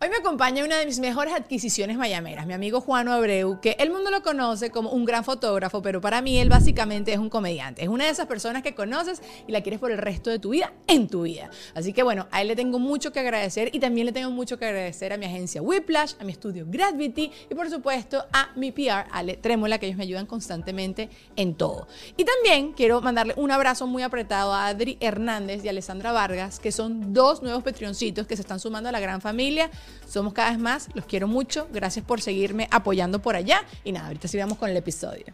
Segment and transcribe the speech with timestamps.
[0.00, 3.90] Hoy me acompaña una de mis mejores adquisiciones mayameras, mi amigo Juan Abreu, que el
[3.90, 7.82] mundo lo conoce como un gran fotógrafo, pero para mí él básicamente es un comediante.
[7.82, 10.50] Es una de esas personas que conoces y la quieres por el resto de tu
[10.50, 11.50] vida en tu vida.
[11.74, 14.56] Así que bueno, a él le tengo mucho que agradecer y también le tengo mucho
[14.56, 18.70] que agradecer a mi agencia Whiplash, a mi estudio Gravity y por supuesto a mi
[18.70, 21.88] PR, Ale Trémola, que ellos me ayudan constantemente en todo.
[22.16, 26.70] Y también quiero mandarle un abrazo muy apretado a Adri Hernández y Alessandra Vargas, que
[26.70, 29.72] son dos nuevos Patreoncitos que se están sumando a la gran familia.
[30.08, 31.68] Somos cada vez más, los quiero mucho.
[31.72, 33.62] Gracias por seguirme apoyando por allá.
[33.84, 35.26] Y nada, ahorita sigamos con el episodio.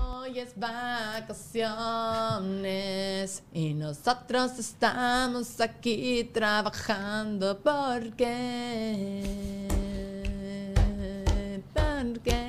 [0.00, 1.42] Hoy es vacaciones
[3.52, 9.22] y nosotros estamos aquí trabajando porque...
[11.74, 12.41] Porque...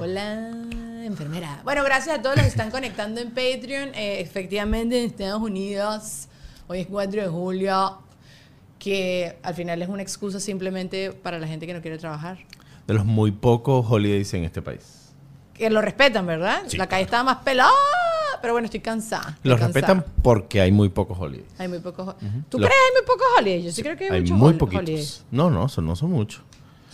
[0.00, 0.50] Hola,
[1.04, 1.60] enfermera.
[1.64, 3.94] Bueno, gracias a todos los que están conectando en Patreon.
[3.94, 6.28] Eh, efectivamente, en Estados Unidos,
[6.66, 7.98] hoy es 4 de julio,
[8.78, 12.38] que al final es una excusa simplemente para la gente que no quiere trabajar.
[12.86, 15.10] De los muy pocos holidays en este país.
[15.54, 16.62] Que lo respetan, ¿verdad?
[16.68, 17.22] Sí, la calle claro.
[17.22, 17.72] estaba más pelada,
[18.40, 19.30] pero bueno, estoy cansada.
[19.36, 19.94] estoy Los cansada.
[19.94, 21.48] respetan porque hay muy pocos holidays.
[21.58, 22.14] Hay muy pocos.
[22.48, 23.64] ¿Tú Los- crees que hay muy pocos holidays?
[23.64, 24.82] Yo sí creo que hay, Hay muchos muy poquitos.
[24.84, 25.24] holidays.
[25.32, 26.42] No, no, son, no son muchos.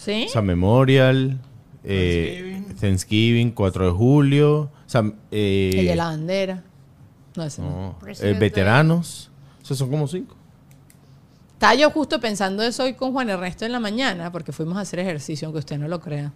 [0.04, 0.26] ¿Sí?
[0.28, 1.40] O sea, Memorial,
[1.82, 6.62] eh, Thanksgiving, 4 de julio, o sea, eh, El de la bandera.
[7.36, 7.96] No, ese no.
[8.00, 9.30] no, eh, veteranos,
[9.62, 10.36] o sea, son como cinco.
[11.54, 14.80] Estaba yo justo pensando eso hoy con Juan Ernesto en la mañana, porque fuimos a
[14.80, 16.32] hacer ejercicio, aunque usted no lo crea.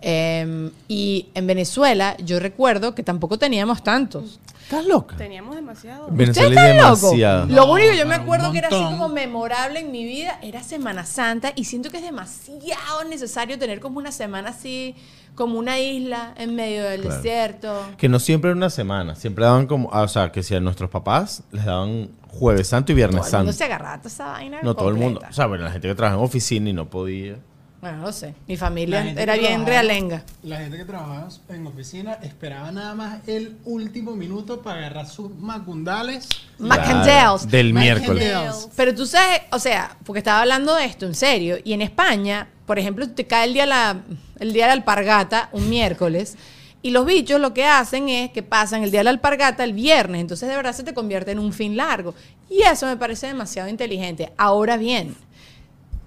[0.00, 4.40] Eh, y en Venezuela, yo recuerdo que tampoco teníamos tantos.
[4.70, 5.16] ¿Estás loca?
[5.16, 6.06] Teníamos demasiado.
[6.12, 7.00] Venezuela ¿Ustedes es están locos?
[7.10, 7.46] demasiado.
[7.46, 10.62] Lo único que yo me acuerdo que era así como memorable en mi vida era
[10.62, 14.94] Semana Santa y siento que es demasiado necesario tener como una semana así,
[15.34, 17.16] como una isla en medio del Claro.
[17.16, 17.82] desierto.
[17.98, 20.60] Que no siempre era una semana, siempre daban como, ah, o sea, que si a
[20.60, 23.58] nuestros papás les daban jueves santo y viernes Todo el mundo santo.
[23.58, 24.60] se agarraba toda esa vaina.
[24.62, 26.88] No todo el mundo, o sea, bueno, la gente que trabaja en oficina y no
[26.88, 27.38] podía.
[27.80, 28.34] Bueno, no sé.
[28.46, 30.22] Mi familia era bien realenga.
[30.42, 35.34] La gente que trabajaba en oficina esperaba nada más el último minuto para agarrar sus
[35.34, 36.28] macundales.
[36.58, 37.48] Macandales.
[37.48, 38.16] Del Macandales.
[38.16, 38.68] miércoles.
[38.76, 42.48] Pero tú sabes, o sea, porque estaba hablando de esto en serio, y en España,
[42.66, 43.96] por ejemplo, te cae el día, de la,
[44.38, 46.36] el día de la alpargata, un miércoles,
[46.82, 49.72] y los bichos lo que hacen es que pasan el día de la alpargata el
[49.72, 52.14] viernes, entonces de verdad se te convierte en un fin largo.
[52.50, 54.32] Y eso me parece demasiado inteligente.
[54.36, 55.14] Ahora bien,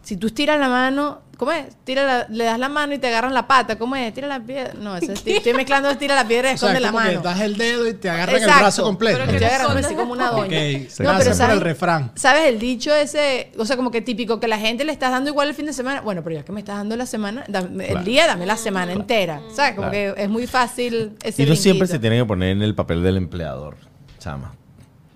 [0.03, 1.65] si tú estiras la mano, ¿cómo es?
[1.83, 4.13] Tira la- le das la mano y te agarran la pata, ¿cómo es?
[4.13, 4.73] Tira la piedra.
[4.75, 7.21] No, eso es- estoy mezclando tira la piedra y O sea, esconde la mano.
[7.21, 8.53] das el dedo y te agarran Exacto.
[8.57, 9.17] el brazo completo.
[9.17, 10.89] Pero Estoy que no agarrándome escondas así como una doña.
[10.89, 11.55] se No, pero por ¿sabes?
[11.55, 12.11] el refrán.
[12.15, 13.51] ¿Sabes el dicho ese?
[13.57, 15.73] O sea, como que típico que la gente le estás dando igual el fin de
[15.73, 16.01] semana.
[16.01, 18.05] Bueno, pero ya que me estás dando la semana, dame- el Claro.
[18.05, 19.41] día, dame la semana entera.
[19.53, 19.75] ¿Sabes?
[19.75, 20.15] Como Claro.
[20.15, 23.03] que es muy fácil ese Y uno siempre se tiene que poner en el papel
[23.03, 23.75] del empleador,
[24.19, 24.53] chama.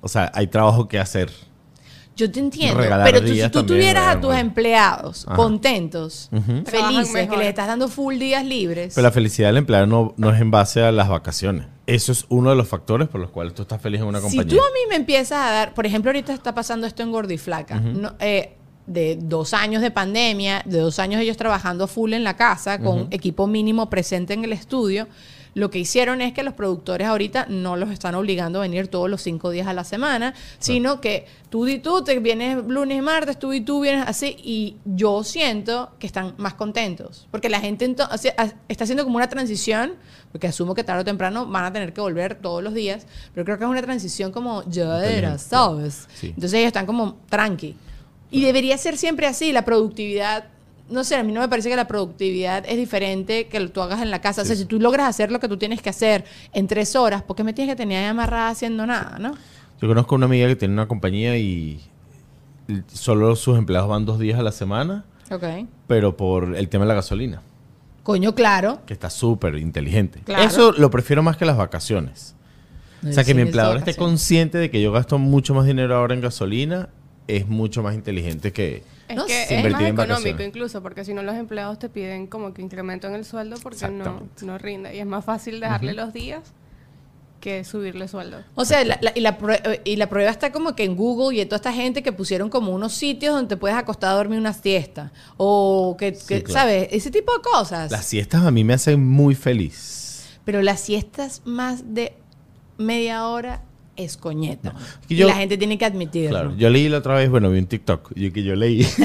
[0.01, 1.31] O sea, hay trabajo que hacer.
[2.17, 5.35] Yo te entiendo, Regalar pero tú, si tú también, tuvieras a tus empleados Ajá.
[5.35, 6.63] contentos, Ujú.
[6.63, 8.93] Trabajan felices, que les estás dando full días libres.
[8.95, 11.67] Pero la felicidad del empleado no, no es en base a las vacaciones.
[11.85, 14.23] Eso es uno de los factores por los cuales tú estás feliz en una Si
[14.35, 14.49] compañía.
[14.49, 17.79] tú a mí me empiezas a dar, por ejemplo, ahorita está pasando esto en Gordiflaca,
[17.79, 18.53] no, eh,
[18.87, 23.07] de dos años de pandemia, de dos años ellos trabajando full en la casa, con
[23.11, 25.07] equipo mínimo presente en el estudio,
[25.57, 29.09] lo que hicieron es que los productores ahorita no los están obligando a venir todos
[29.09, 33.01] los cinco días a la semana, sino que tú y tú te vienes lunes y
[33.01, 37.59] martes, tú y tú vienes así, y yo siento que están más contentos, porque la
[37.59, 37.85] gente
[38.67, 39.95] está haciendo como una transición,
[40.31, 43.43] porque asumo que tarde o temprano van a tener que volver todos los días, pero
[43.43, 45.39] creo que es una transición como llevadera.
[45.39, 46.07] ¿sabes?
[46.13, 46.27] Sí.
[46.27, 47.75] Entonces ellos están como tranqui.
[48.29, 50.49] Y debería ser siempre así, la productividad.
[50.89, 53.81] No sé, a mí no me parece que la productividad es diferente que lo tú
[53.81, 54.41] hagas en la casa.
[54.41, 56.23] O sea, si tú logras hacer lo que tú tienes que hacer
[56.53, 59.33] en tres horas, ¿por qué me tienes que tener ahí amarrada haciendo nada, no?
[59.81, 61.81] Yo conozco una amiga que tiene una compañía y
[62.93, 65.43] solo sus empleados van dos días a la semana, Ok.
[65.87, 67.41] pero por el tema de la gasolina,
[68.03, 68.79] Coño, claro.
[68.85, 70.21] que está súper inteligente.
[70.25, 70.43] Claro.
[70.43, 72.35] Eso lo prefiero más que las vacaciones.
[73.07, 76.13] O sea, que mi empleador esté consciente de que yo gasto mucho más dinero ahora
[76.15, 76.89] en gasolina
[77.27, 78.83] es mucho más inteligente que...
[79.07, 79.57] Es No que sé.
[79.59, 80.47] es más económico vacaciones.
[80.47, 83.87] incluso, porque si no los empleados te piden como que incremento en el sueldo porque
[83.89, 84.95] no, no rinde.
[84.95, 86.41] Y es más fácil dejarle los días
[87.39, 88.39] que subirle sueldo.
[88.55, 89.37] O sea, la- la- y, la
[89.85, 92.49] y la prueba está como que en Google y en toda esta gente que pusieron
[92.49, 95.11] como unos sitios donde te puedes acostar a dormir una siesta.
[95.37, 96.53] O que, que, claro.
[96.61, 96.87] ¿sabes?
[96.91, 97.91] Ese tipo de cosas.
[97.91, 100.39] Las siestas a mí me hacen muy feliz.
[100.45, 102.13] Pero las siestas más de
[102.77, 103.61] media hora
[103.97, 104.73] es coñeta.
[105.07, 106.29] que y yo- la gente tiene que admitirlo.
[106.29, 108.81] Claro, yo leí la otra vez, bueno, vi un TikTok, yo que yo leí.
[108.81, 109.01] Ese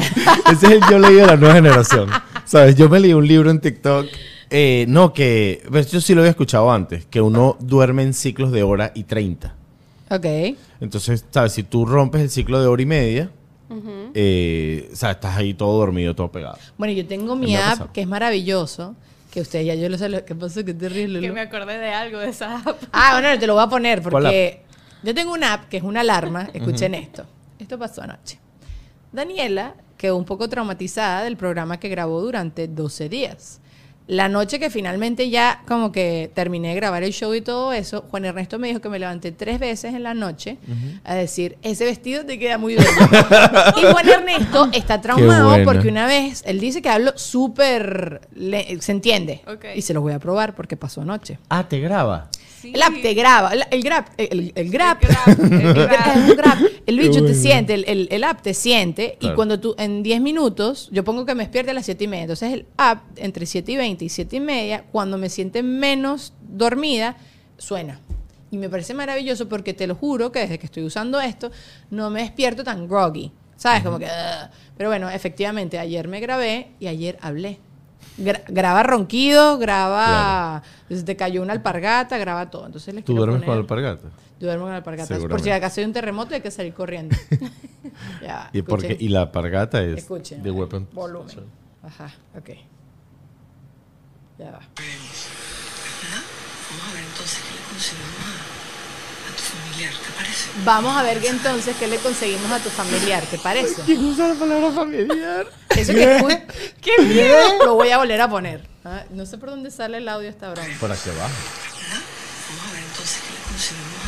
[0.53, 2.09] es el yo leí de la nueva generación.
[2.45, 2.77] ¿Sabes?
[2.77, 4.07] Yo me leí un libro en TikTok.
[4.51, 5.63] eh, no, que.
[5.71, 9.05] pues, yo sí lo había escuchado antes, que uno duerme en ciclos de hora y
[9.05, 9.55] 30.
[10.11, 10.27] Ok.
[10.81, 11.53] Entonces, ¿sabes?
[11.53, 13.31] Si tú rompes el ciclo de hora y media,
[14.15, 16.59] eh, o sea, estás ahí todo dormido, todo pegado.
[16.77, 17.91] Bueno, yo tengo mi app pasado.
[17.93, 18.95] que es maravilloso.
[19.31, 20.25] Que usted ya yo lo sé.
[20.27, 20.63] ¿Qué pasó?
[20.63, 21.19] Qué terrible.
[21.21, 21.35] Que Lulu?
[21.37, 22.77] me acordé de algo de esa app.
[22.93, 24.61] Ah, bueno, te lo voy a poner ¿Cuál porque
[25.03, 26.49] yo tengo una app que es una alarma.
[26.53, 27.25] Escuchen esto.
[27.59, 28.39] Esto pasó anoche.
[29.13, 33.61] Daniela quedó un poco traumatizada del programa que grabó durante 12 días.
[34.09, 38.05] La noche que finalmente ya como que terminé de grabar el show y todo eso,
[38.11, 40.59] Juan Ernesto me dijo que me levanté tres veces en la noche
[41.05, 42.89] a decir, ese vestido te queda muy bello.
[43.77, 48.23] y Juan Ernesto está traumado porque una vez, él dice que hablo súper,
[48.81, 49.43] se entiende.
[49.47, 49.67] Ok.
[49.77, 51.39] Y se los voy a probar porque pasó anoche.
[51.49, 52.29] Ah, te graba.
[52.63, 52.71] Sí.
[52.75, 56.59] El app te graba, el, el grab, el, el grab, El grab, el grab.
[56.87, 60.21] El bicho te siente, el, el- el app te siente, y cuando tú, en 10
[60.21, 63.47] minutos, yo pongo que me despierte a las 7 y media, entonces el app, entre
[63.47, 67.17] 7 y 20 y 7 y media, cuando me siente menos dormida,
[67.59, 68.01] suena.
[68.51, 71.51] Y me parece maravilloso porque te lo juro que desde que estoy usando esto,
[71.91, 73.83] no me despierto tan groggy, ¿sabes?
[73.83, 74.05] Como que...
[74.05, 74.51] "Ugh".
[74.77, 77.59] Pero bueno, efectivamente, ayer me grabé y ayer hablé.
[78.19, 80.63] Gra- graba ronquido, graba...
[80.89, 82.67] Si te cayó una alpargata, graba todo.
[82.67, 84.09] Entonces les ¿Tú duermes con poner- alpargata?
[84.39, 85.19] yo duermo con alpargatas.
[85.25, 87.17] Por si acaso hay un terremoto hay que salir corriendo.
[88.23, 88.89] ya, ¿Y, por qué?
[88.89, 89.07] escuchen.
[89.07, 90.43] y la alpargata es Escuchen.
[90.43, 90.89] de weapon.
[90.93, 91.37] Volumen.
[91.83, 92.51] Ajá, ok.
[94.39, 94.59] Ya va.
[94.59, 96.23] ¿Verdad?
[96.71, 99.43] Vamos a ver entonces qué le conseguimos a, a tu
[99.91, 100.49] familiar, ¿te parece?
[100.65, 103.83] Vamos a ver que entonces qué le conseguimos a tu familiar, ¿te parece?
[103.85, 105.47] ¿Quién usa la palabra familiar?
[105.71, 106.43] Eso que escu-
[106.81, 107.65] ¡Qué miedo!
[107.65, 108.67] Lo voy a volver a poner.
[108.85, 110.69] Ah, no sé por dónde sale el audio esta broma.
[110.81, 111.31] Por aquí abajo.
[111.83, 112.03] ¿Verdad?
[112.49, 114.05] Vamos a ver entonces qué le conseguimos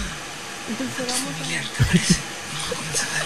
[0.68, 2.14] a, a tu familiar, ¿te parece?
[2.14, 3.24] Vamos a comenzar.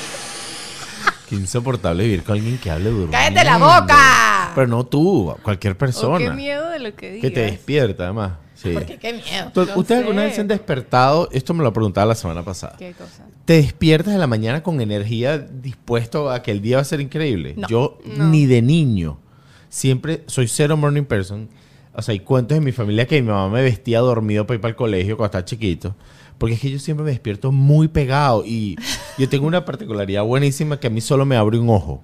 [1.29, 3.13] Qué insoportable vivir con alguien que hable durmiendo.
[3.13, 4.53] ¡Cállate la boca!
[4.55, 6.31] Pero no tú, cualquier O qué persona.
[6.33, 7.21] miedo de lo que digas.
[7.23, 8.33] que te despierta, además.
[8.61, 8.71] Sí.
[8.75, 9.53] Porque qué miedo.
[9.77, 11.29] ¿Ustedes alguna vez se han despertado?
[11.31, 12.75] Esto me lo preguntaba la semana pasada.
[12.77, 13.25] ¿Qué cosa?
[13.45, 17.01] ¿Te despiertas en la mañana con energía dispuesto a que el día va a ser
[17.01, 17.55] increíble?
[17.57, 17.69] No.
[17.69, 18.29] Yo No.
[18.29, 19.21] ni de niño.
[19.69, 21.49] siempre soy cero morning person.
[21.93, 24.61] O sea, hay cuentos en mi familia que mi mamá me vestía dormido para ir
[24.61, 25.95] para el colegio cuando estaba chiquito.
[26.39, 28.77] Porque es que yo siempre me despierto muy pegado y
[29.19, 32.03] yo tengo una particularidad buenísima que a mí solo me abre un ojo.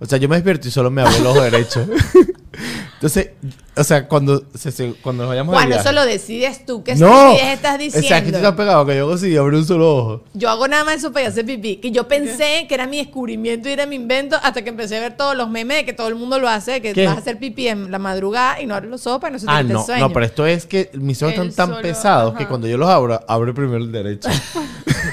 [0.00, 1.86] O sea, yo me despierto y solo me abre el ojo derecho.
[2.98, 3.30] Entonces,
[3.76, 6.82] o sea, cuando, se- se- cuando nos vayamos de Juan, viaje- eso lo decides tú.
[6.82, 8.06] ¿Qué no, estupidez estás diciendo?
[8.06, 10.24] O sea, que tú estás pegado, que yo hago así, abro un solo ojo.
[10.34, 11.76] Yo hago nada más eso para ir a hacer pipí.
[11.76, 15.00] Que yo pensé que era mi descubrimiento y era mi invento hasta que empecé a
[15.00, 17.06] ver todos los memes de que todo el mundo lo hace, que ¿Qué?
[17.06, 19.46] vas a hacer pipí en la madrugada y no abres los ojos para no se
[19.46, 20.08] te Ah, no, sueño.
[20.08, 22.88] no, pero esto es que mis ojos están tan solo- pesados que cuando yo los
[22.88, 24.28] abro, abre primero el derecho.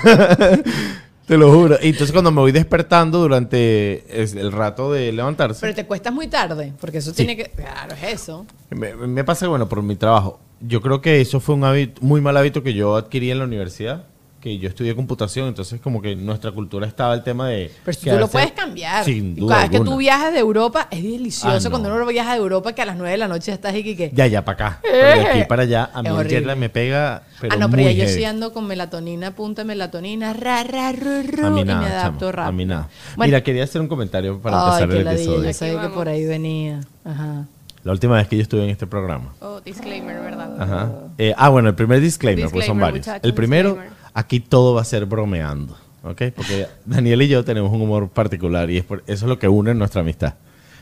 [1.26, 1.78] Te lo juro.
[1.82, 6.28] Y entonces cuando me voy despertando durante el rato de levantarse, Pero te cuestas muy
[6.28, 7.46] tarde, porque eso tiene que...
[7.46, 8.46] Claro, es eso.
[8.70, 10.40] me, me pasa, bueno, por mi trabajo.
[10.62, 13.46] Yo creo que eso fue un hábito, muy mal hábito que yo adquirí en la
[13.46, 14.06] universidad,
[14.46, 17.72] que yo estudié computación, entonces como que nuestra cultura estaba el tema de...
[17.84, 19.04] Pero si tú lo puedes cambiar.
[19.04, 21.70] Sin Y duda Cada vez que tú viajas de Europa, es delicioso Ah, no.
[21.72, 24.12] cuando uno viaja de Europa que a las 9 de la noche estás y que...
[24.14, 24.80] Ya, ya, para acá.
[24.84, 27.92] Pero de aquí para allá, a mí el me pega, pero ah, no, pero ya
[27.92, 31.66] yo sí ando con melatonina, punta de melatonina, ra, ra, ru, ru, A mí y
[31.66, 32.50] nada, me adapto chamo, rápido.
[32.50, 32.90] A mí nada.
[33.16, 35.48] Bueno, Mira, quería hacer un comentario para ay, empezar el ladilla, episodio.
[35.48, 36.82] yo sabía que por ahí venía.
[37.04, 37.48] Ajá.
[37.84, 39.34] La última vez que yo estuve en este programa.
[39.42, 40.60] Oh, disclaimer, ¿verdad?
[40.60, 40.92] Ajá.
[41.20, 43.24] Eh, ah, bueno, el primer disclaimer, pues son Disclaimer, varios.
[43.24, 44.05] el primero, disclaimer.
[44.16, 46.24] Aquí todo va a ser bromeando, ¿ok?
[46.36, 49.48] Porque Daniel y yo tenemos un humor particular y es por- eso es lo que
[49.48, 50.34] une nuestra amistad.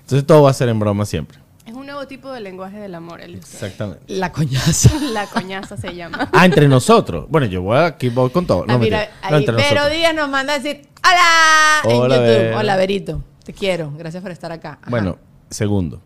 [0.01, 1.39] Entonces todo va a ser en broma siempre.
[1.65, 3.35] Es un nuevo tipo de lenguaje del amor, el.
[3.35, 4.01] Exactamente.
[4.07, 4.89] La coñaza.
[5.13, 6.29] La coñaza se llama.
[6.33, 7.25] Ah, entre nosotros.
[7.29, 8.65] Bueno, yo voy aquí voy con todo.
[8.65, 9.09] No, Ah, mira.
[9.31, 9.91] No, entre nosotros.
[9.91, 11.95] Díaz nos manda a decir ¡Hola!
[11.97, 12.57] Hola, en YouTube.
[12.59, 13.23] Hola, Verito.
[13.45, 13.91] Te quiero.
[13.97, 14.77] Gracias por estar acá.
[14.81, 14.89] Ajá.
[14.89, 15.17] Bueno,
[15.49, 16.01] segundo.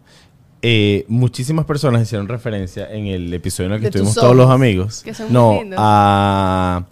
[0.61, 4.49] Eh, muchísimas personas hicieron referencia en el episodio en el que De estuvimos todos los
[4.51, 5.01] amigos.
[5.03, 5.79] Que son no, muy lindos.
[5.81, 6.83] a,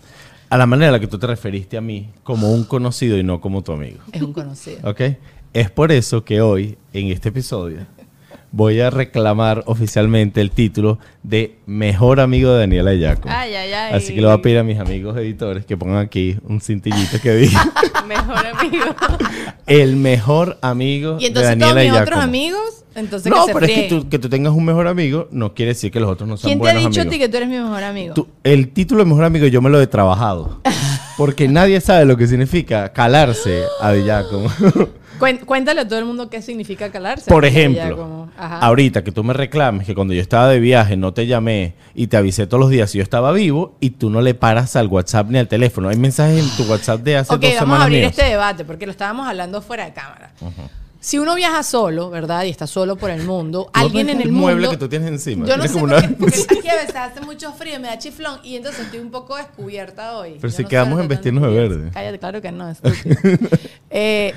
[0.55, 3.23] a la manera en la que tú te referiste a mí como un conocido y
[3.23, 3.99] no como tu amigo.
[4.13, 4.89] Es un conocido.
[4.89, 5.01] ¿Ok?
[5.51, 7.79] Es por eso que hoy, en este episodio,
[8.55, 13.27] voy a reclamar oficialmente el título de Mejor Amigo de Daniela Yaco.
[13.29, 13.93] Ay, ay, ay.
[13.93, 17.19] Así que le voy a pedir a mis amigos editores que pongan aquí un cintillito
[17.21, 17.69] que diga
[18.07, 18.85] Mejor amigo.
[19.67, 23.53] el mejor amigo Y entonces de todos Daniela mis otros amigos, entonces No, que se
[23.59, 26.09] pero es que tú, que tú tengas un mejor amigo no quiere decir que los
[26.09, 27.13] otros no sean ¿Quién te ha buenos dicho a amigos.
[27.13, 28.13] ti que tú eres mi mejor amigo?
[28.13, 30.61] Tú- el título de mejor amigo yo me lo he trabajado.
[31.17, 33.91] Porque nadie sabe lo que significa calarse a.
[33.93, 34.89] Cuen-
[35.45, 37.25] Cuéntale a todo el mundo qué significa calarse.
[37.25, 40.97] Por porque ejemplo, como- ahorita que tú me reclames que cuando yo estaba de viaje
[40.97, 44.09] no te llamé y te avisé todos los días si yo estaba vivo y tú
[44.09, 45.89] no le paras al WhatsApp ni al teléfono.
[45.89, 48.11] Hay mensajes en tu WhatsApp de hace Ok, dos vamos semanas a abrir míos.
[48.11, 50.31] este debate porque lo estábamos hablando fuera de cámara.
[50.99, 52.45] Si uno viaja solo, ¿verdad?
[52.45, 54.71] Y está solo por el mundo, ¿Tú alguien en el mueble mundo...
[54.71, 55.45] que tú tienes encima.
[55.45, 57.89] Yo no sé como por una- porque aquí a veces hace mucho frío y me
[57.89, 60.37] da chiflón y entonces estoy un poco descubierta hoy.
[60.41, 61.91] Pero Yo si no quedamos en vestirnos de verde.
[61.93, 62.73] Cállate, claro que no.
[63.97, 64.33] Eh,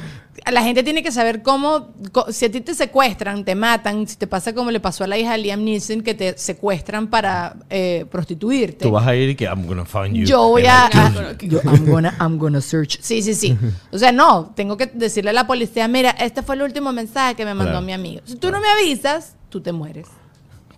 [0.51, 1.89] la gente tiene que saber cómo,
[2.31, 5.19] si a ti te secuestran, te matan, si te pasa como le pasó a la
[5.19, 8.85] hija de Liam Neeson, que te secuestran para eh, prostituirte.
[8.85, 10.25] Tú vas a ir y que I'm gonna find you.
[10.25, 11.49] Yo voy a, I kill a- you.
[11.49, 12.99] yo, I'm gonna, I'm gonna search.
[13.01, 13.57] Sí, sí, sí.
[13.93, 17.35] O sea, no, tengo que decirle a la policía, mira, este fue el último mensaje
[17.35, 17.87] que me mandó Claro.
[17.87, 18.23] mi amigo.
[18.25, 20.07] Si tú no me avisas, tú te mueres.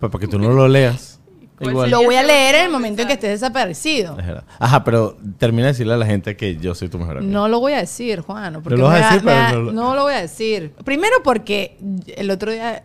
[0.00, 1.19] Pues para que tú no lo leas.
[1.60, 1.90] ¿Cuál Igual.
[1.90, 4.18] sería Lo voy a leer en el momento en que estés desaparecido.
[4.18, 4.44] Es verdad.
[4.58, 7.30] Ajá, pero termina de decirle a la gente que yo soy tu mejor amigo.
[7.30, 8.62] No lo voy a decir, Juan.
[8.62, 10.14] Porque lo vas me a da- decir, me pero da- no lo- no lo voy
[10.14, 10.72] a decir.
[10.84, 11.76] Primero porque
[12.16, 12.84] el otro día,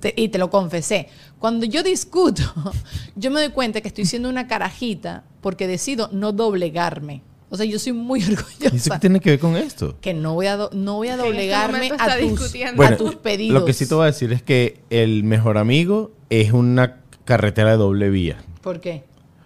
[0.00, 2.42] te- y te lo confesé, cuando yo discuto,
[3.16, 7.22] yo me doy cuenta que estoy siendo una carajita porque decido no doblegarme.
[7.50, 8.94] O sea, yo soy muy ¿Y eso orgullosa.
[8.94, 9.96] qué tiene que ver con esto?
[10.00, 13.60] que no voy a, do- no voy a este doblegarme a tus, a tus pedidos.
[13.60, 17.70] Lo que sí te voy a decir es que el mejor amigo es una carretera
[17.72, 18.38] de doble vía.
[18.62, 19.04] ¿Por qué?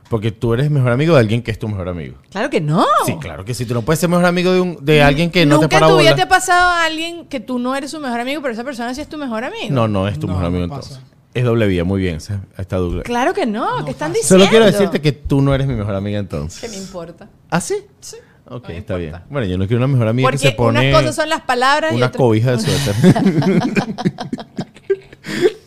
[0.08, 2.16] Porque tú eres mejor amigo de alguien que es tu mejor amigo.
[2.30, 2.84] Claro que no.
[3.06, 3.64] Sí, claro que sí.
[3.66, 5.88] Tú no puedes ser mejor amigo de, un, de alguien que no Nunca te para
[5.88, 6.16] tu vida bola.
[6.16, 8.94] te ha pasado a alguien que tú no eres su mejor amigo, pero esa persona
[8.94, 9.68] sí es tu mejor amigo.
[9.70, 11.00] No, no es tu No, mejor amigo no entonces.
[11.34, 12.20] Es doble vía, muy bien.
[12.20, 13.02] se- Está doble.
[13.04, 14.44] Claro que no, ¿qué están diciendo?
[14.44, 16.60] Solo quiero decirte que tú no eres mi mejor amiga entonces.
[16.60, 17.30] ¿Qué me importa?
[17.48, 17.76] ¿Ah, sí?
[18.00, 18.16] Sí.
[18.48, 19.08] Ok, me está bien.
[19.10, 19.26] importa.
[19.30, 21.40] Bueno, yo no quiero una mejor amiga Porque que se pone unas cosas son las
[21.40, 22.18] palabras y una otras...
[22.18, 22.94] cobija de suéter.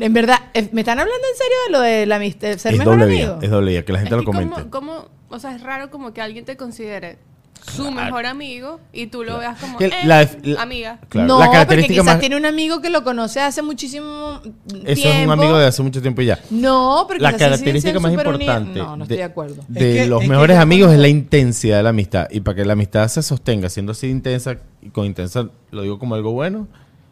[0.00, 2.78] En verdad, eh, ¿me están hablando en serio de lo de la amistad, ser es
[2.78, 3.36] mejor doble amigo?
[3.38, 3.84] vía, es doble vía.
[3.84, 4.54] Que la gente Es lo que comente.
[4.54, 7.18] como, como- o sea, es raro como que alguien te considere
[7.74, 11.00] su mejor amigo y tú lo veas como eh, la- la- amiga.
[11.08, 14.40] Claro, no, la porque característica quizás más- tiene un amigo que lo conoce hace muchísimo
[14.66, 14.88] tiempo.
[14.88, 16.38] Eso es un amigo de hace mucho tiempo y ya.
[16.50, 19.64] No, porque La característica más importante No, no estoy de acuerdo.
[19.68, 22.28] de Es que- los que mejores amigos es la intensidad de la amistad.
[22.30, 25.98] Y para que la amistad se sostenga siendo así intensa, y con intensa lo digo
[25.98, 26.68] como algo bueno,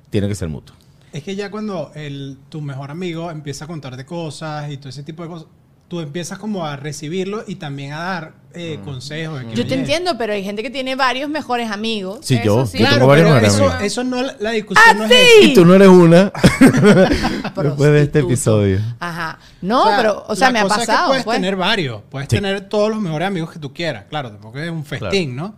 [0.08, 0.74] tiene que ser mutuo.
[1.16, 5.02] Es que ya cuando el, tu mejor amigo empieza a contarte cosas y todo ese
[5.02, 5.48] tipo de cosas,
[5.88, 9.40] tú empiezas como a recibirlo y también a dar eh, consejos.
[9.40, 12.18] de que, Yo te entiendo, pero hay gente que tiene varios mejores amigos.
[12.22, 12.78] Sí, Eso yo, sí.
[12.78, 13.82] yo Claro, tengo varios mejores eso, amigos.
[13.82, 15.50] eso no, la discusión no es ¡Ah, sí!
[15.50, 16.32] Y tú no eres una
[17.62, 18.80] después de este episodio.
[18.98, 19.38] Ajá.
[19.62, 21.08] No, pero, o sea, me ha cosa es que pasado.
[21.08, 21.36] puedes pues.
[21.36, 22.36] tener varios, puedes Sí.
[22.36, 24.04] tener todos los mejores amigos que tú quieras.
[24.10, 25.54] Claro, tampoco es un festín, ¿no?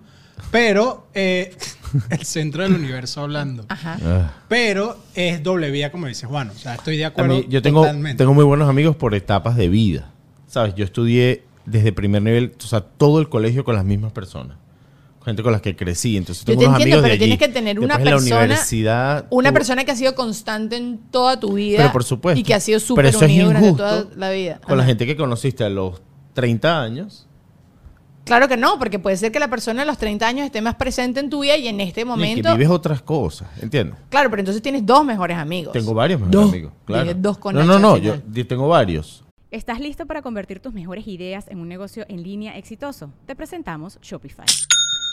[0.50, 1.56] Pero eh,
[2.10, 3.64] el centro del universo hablando.
[3.68, 3.98] Ajá.
[4.02, 4.32] Ah.
[4.48, 6.50] Pero es doble vía, como dice Juan.
[6.50, 7.34] O sea, estoy de A acuerdo.
[7.34, 8.18] mí, yo tengo, totalmente.
[8.18, 10.10] tengo muy buenos amigos por etapas de vida.
[10.46, 10.74] ¿Sabes?
[10.74, 14.56] Yo estudié desde primer nivel, o sea, todo el colegio con las mismas personas.
[15.24, 16.16] Gente con las que crecí.
[16.16, 18.10] Entonces Yo tengo te unos entiendo, amigos de pero tienes que tener una en la
[18.12, 19.26] persona- universidad.
[19.28, 21.76] Una persona que ha sido constante en toda tu vida.
[21.78, 22.40] Pero por supuesto.
[22.40, 24.58] Y que ha sido súper unido durante toda la vida.
[24.66, 26.00] Con la gente que conociste a los
[26.32, 27.26] 30 años.
[28.28, 30.74] Claro que no, porque puede ser que la persona a los 30 años esté más
[30.74, 32.52] presente en tu vida y en este y que momento.
[32.52, 33.98] vives otras cosas, ¿entiendes?
[34.10, 35.72] Claro, pero entonces tienes dos mejores amigos.
[35.72, 36.52] Tengo varios mejores Dos.
[36.52, 36.72] amigos.
[36.84, 37.02] Claro.
[37.04, 39.24] Dije dos con no, no, no, yo tengo varios.
[39.50, 43.10] ¿Estás listo para convertir tus mejores ideas en un negocio en línea exitoso?
[43.24, 44.44] Te presentamos Shopify.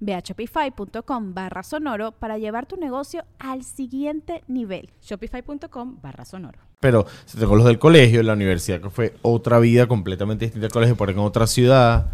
[0.00, 4.90] Ve a shopify.com barra sonoro para llevar tu negocio al siguiente nivel.
[5.02, 6.58] Shopify.com barra sonoro.
[6.80, 10.72] Pero se tengo los del colegio, la universidad, que fue otra vida completamente distinta al
[10.72, 12.06] colegio, por en otra ciudad.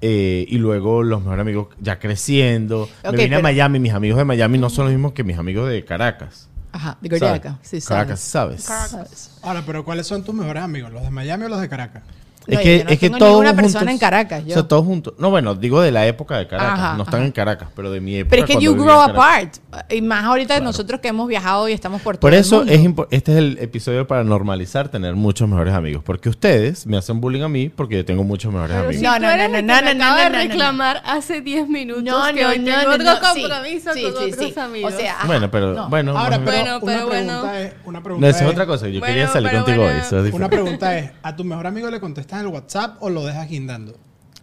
[0.00, 2.82] eh, y luego los mejores amigos ya creciendo.
[2.82, 5.38] Ok, Me vine a Miami, mis amigos de Miami no son los mismos que mis
[5.38, 6.50] amigos de Caracas.
[6.72, 7.08] Ajá, de.
[7.18, 7.56] Caracas.
[7.62, 8.64] Sí, Caracas, sabes.
[8.64, 8.90] ¿sabes?
[8.90, 9.38] Sabes.
[9.42, 10.92] Ahora, pero ¿cuáles son tus mejores amigos?
[10.92, 12.02] ¿Los de Miami o los de Caracas?
[12.46, 14.54] Es yo que, no es que tengo todos ninguna persona juntos- en Caracas, O yo.
[14.54, 15.14] sea, todos juntos.
[15.18, 16.78] No, bueno, digo de la época de Caracas.
[16.78, 17.26] Ajá, no están ajá.
[17.26, 18.30] en Caracas, pero de mi época.
[18.30, 19.56] Pero es que you grow apart.
[19.90, 20.64] Y más ahorita Claro.
[20.64, 22.72] nosotros que hemos viajado y estamos por todo Por el eso mundo.
[22.72, 26.02] es impo- este es el episodio para normalizar tener muchos mejores amigos.
[26.04, 29.00] Porque ustedes me hacen bullying a mí porque yo tengo muchos mejores Pero amigos.
[29.00, 30.38] si No, tú no, eres no, el no, no, me no, no, de no, no.
[30.38, 34.32] reclamar hace 10 minutos No, que no, hoy no, tengo no, compromiso Sí, con sí,
[34.32, 34.60] otros sí.
[34.60, 34.92] amigos.
[34.92, 35.88] O sea, ajá, Bueno, pero no.
[35.88, 37.08] bueno, Ahora, o pero pero una bueno.
[37.40, 37.72] pregunta es...
[37.84, 38.88] Una No, pregunta esa es es- otra cosa.
[38.88, 39.92] Yo quería salir contigo hoy.
[40.00, 43.24] Eso es Una pregunta es, ¿a tu mejor amigo le contestas el WhatsApp o lo
[43.24, 43.96] dejas guindando?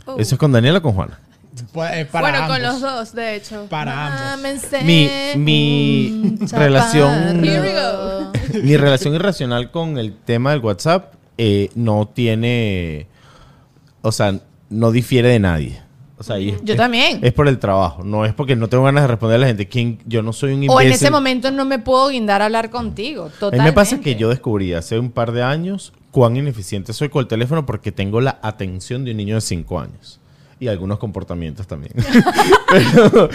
[0.06, 0.20] Uh.
[0.20, 1.20] Eso es con Daniela o con Juana.
[1.74, 3.68] Pues, eh, para bueno, con los dos, de hecho.
[3.70, 4.62] Para ambos.
[4.84, 7.44] Mi, mi relación.
[7.44, 8.32] Here we go.
[8.64, 13.08] Mi relación irracional con el tema del WhatsApp eh, no tiene.
[14.02, 15.82] O sea, no difiere de nadie.
[16.18, 17.20] O sea, es- Yo también.
[17.22, 18.04] Es por el trabajo.
[18.04, 19.68] No es porque no tengo ganas de responder a la gente.
[19.68, 20.76] ¿Quién- yo no soy un imbécil.
[20.78, 23.24] O en ese momento no me puedo guindar a hablar contigo.
[23.24, 23.72] A mí Totalmente.
[23.72, 27.28] me pasa que yo descubrí hace un par de años cuán ineficiente soy con el
[27.28, 30.20] teléfono porque tengo la atención de un niño de 5 años.
[30.60, 31.94] Y algunos comportamientos también.
[32.70, 33.30] pero,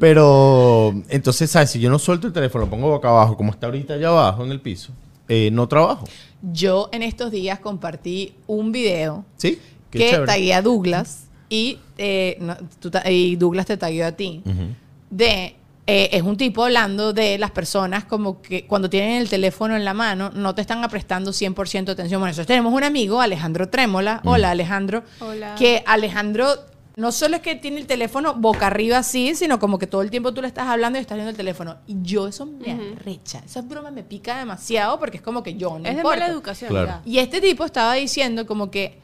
[0.00, 1.70] pero, entonces, ¿sabes?
[1.70, 4.44] Si yo no suelto el teléfono, lo pongo boca abajo, como está ahorita allá abajo
[4.44, 4.92] en el piso,
[5.28, 6.06] eh, no trabajo.
[6.42, 9.58] Yo en estos días compartí un video ¿Sí?
[9.90, 10.26] Qué que chévere.
[10.26, 14.42] tagué a Douglas y, eh, no, tú ta- y Douglas te tagueó a ti.
[14.44, 14.66] Ujú.
[15.10, 19.76] De, eh, es un tipo hablando de las personas como que cuando tienen el teléfono
[19.76, 22.20] en la mano no te están prestando 100% atención.
[22.20, 24.20] Bueno, nosotros tenemos un amigo, Alejandro Trémola.
[24.24, 25.04] Hola, Alejandro.
[25.20, 25.54] Hola.
[25.56, 26.48] Que Alejandro
[26.96, 30.10] no solo es que tiene el teléfono boca arriba así, sino como que todo el
[30.10, 31.76] tiempo tú le estás hablando y estás viendo el teléfono.
[31.86, 33.42] Y yo eso me arrecha.
[33.44, 36.70] Esa broma me pica demasiado porque es como que yo no es de mala educación.
[36.70, 37.02] Claro.
[37.04, 38.98] Y este tipo estaba diciendo como que,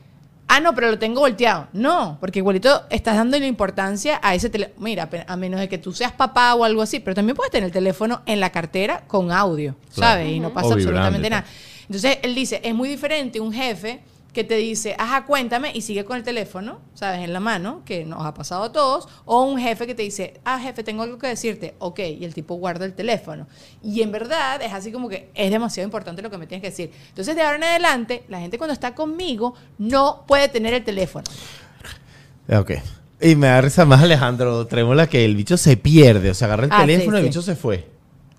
[0.48, 1.68] ah, no, pero lo tengo volteado.
[1.72, 4.84] No, porque igualito estás dando la importancia a ese teléfono.
[4.84, 7.66] Mira, a menos de que tú seas papá o algo así, pero también puedes tener
[7.66, 10.20] el teléfono en la cartera con audio, Claro.
[10.20, 10.32] ¿sabes?
[10.32, 11.44] Y no pasa absolutamente nada.
[11.82, 14.00] Entonces, él dice, es muy diferente un jefe
[14.32, 17.20] que te dice, ajá, cuéntame, y sigue con el teléfono, ¿sabes?
[17.20, 20.40] En la mano, que nos ha pasado a todos, o un jefe que te dice,
[20.44, 23.46] ah, jefe, tengo algo que decirte, ok, y el tipo guarda el teléfono.
[23.82, 26.70] Y en verdad es así como que es demasiado importante lo que me tienes que
[26.70, 26.90] decir.
[27.10, 31.24] Entonces, de ahora en adelante, la gente cuando está conmigo no puede tener el teléfono.
[32.48, 32.72] Ok.
[33.20, 36.30] Y me da risa más Alejandro Trémola que el bicho se pierde.
[36.30, 37.28] O sea, agarra el Ah, sí, teléfono y el sí.
[37.28, 37.91] bicho se fue.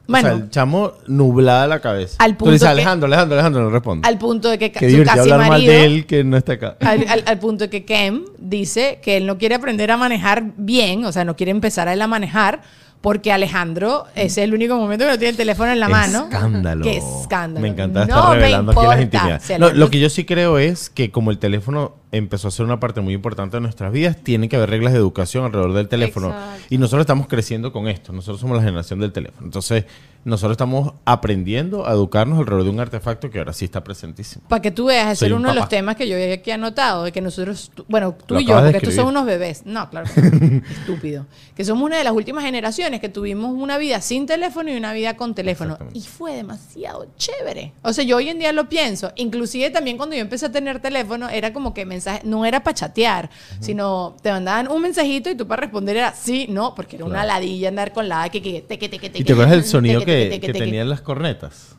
[0.06, 0.28] Bueno.
[0.28, 2.18] o sea, el chamo nublada la cabeza.
[2.20, 4.08] Al Tú punto dices, que- Alejandro, Alejandro, Alejandro, no responde.
[4.08, 5.72] Al punto de que Qué su casi hablar mal marido...
[5.74, 6.76] de él que no está acá.
[6.82, 10.44] al, al- al punto de que Kem dice que él no quiere aprender a manejar
[10.58, 12.62] bien, o sea, no quiere empezar a él a manejar
[13.04, 16.30] Porque Alejandro, ese es el único momento que no tiene el teléfono en la mano.
[16.32, 16.86] Escándalo.
[16.86, 17.60] Qué escándalo.
[17.60, 19.60] Me encanta No estar me revelando aquí las intimidades.
[19.60, 22.80] No, lo que yo sí creo es que como el teléfono empezó a ser una
[22.80, 26.30] parte muy importante de nuestras vidas, tiene que haber reglas de educación alrededor del teléfono.
[26.30, 26.64] Exacto.
[26.70, 28.14] Y nosotros estamos creciendo con esto.
[28.14, 29.48] Nosotros somos la generación del teléfono.
[29.48, 29.84] Entonces,
[30.26, 34.46] nosotros estamos aprendiendo a educarnos alrededor de un artefacto que ahora sí está presentísimo.
[34.48, 36.52] Para que tú veas, ese era un uno de los temas que yo había aquí
[36.52, 39.10] anotado, de que nosotros, tú- bueno, tú Lo y yo, porque estos son escribir.
[39.10, 39.66] unos bebés.
[39.66, 41.26] No, claro, que estúpido.
[41.56, 44.94] Que somos una de las últimas generaciones que tuvimos una vida sin teléfono y una
[44.94, 45.78] vida con teléfono.
[45.94, 47.74] Y fue demasiado chévere.
[47.82, 49.12] O sea, yo hoy en día lo pienso.
[49.16, 52.74] Inclusive también cuando yo empecé a tener teléfono, era como que mensaje, no era para
[52.76, 57.06] chatear, sino te mandaban un mensajito y tú para responder era sí, no, porque era
[57.06, 59.72] una ladilla andar con la que, que, teque, teque, ¿Y teque, te acuerdas del teque,
[59.72, 61.76] sonido teque, que, que tenían las cornetas?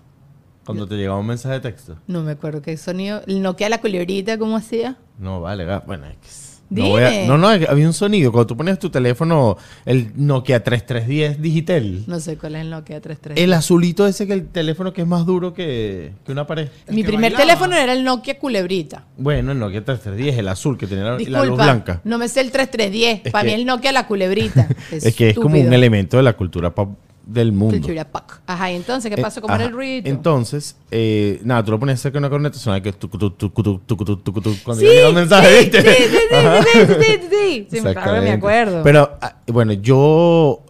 [0.64, 1.96] Cuando te llegaba un mensaje de texto.
[2.06, 3.20] No me acuerdo qué sonido.
[3.26, 4.96] El Nokia la culebrita, ¿cómo hacía?
[5.18, 6.50] No, vale, bueno, es que es-.
[6.70, 8.32] No, voy a- no, es había un sonido.
[8.32, 12.98] Cuando tú ponías tu teléfono, el Nokia 3310 Digital, No sé cuál es el Nokia
[13.02, 13.38] 33.
[13.44, 16.70] el azulito ese que el teléfono que es más duro que, que una pared.
[16.88, 17.44] El Mi primer bailaba.
[17.44, 19.04] teléfono era el Nokia Culebrita.
[19.18, 22.00] Bueno, el Nokia 3310, el azul que tenía la, la luz blanca.
[22.04, 23.26] no me sé el 3310.
[23.26, 24.66] Es Para que- mí el Nokia la Culebrita.
[24.90, 27.76] Es que es como un elemento de la cultura pop del mundo.
[27.76, 28.22] Cultura pop.
[28.46, 29.40] Ajá, y entonces, ¿qué Eh, pasó?
[29.40, 29.70] ¿Cómo era ajá.
[29.70, 30.08] el ruido?
[30.08, 33.62] Entonces, eh, nada, tú lo ponías cerca de una corneta, sonaba que tucu, tucu, tucu,
[33.62, 35.80] tucu, tucu, tucu, tucu, cuando Sí, un mensaje, sí, ¿viste?
[35.82, 36.94] sí, sí, sí, sí,
[37.30, 38.82] sí, sí, sí, claro me acuerdo.
[38.82, 40.62] Pero, ah, bueno, yo,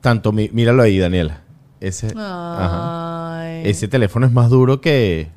[0.00, 1.42] tanto, mi- míralo ahí, Daniela.
[1.80, 3.60] Ese, ajá.
[3.62, 5.28] Ese teléfono es más duro que,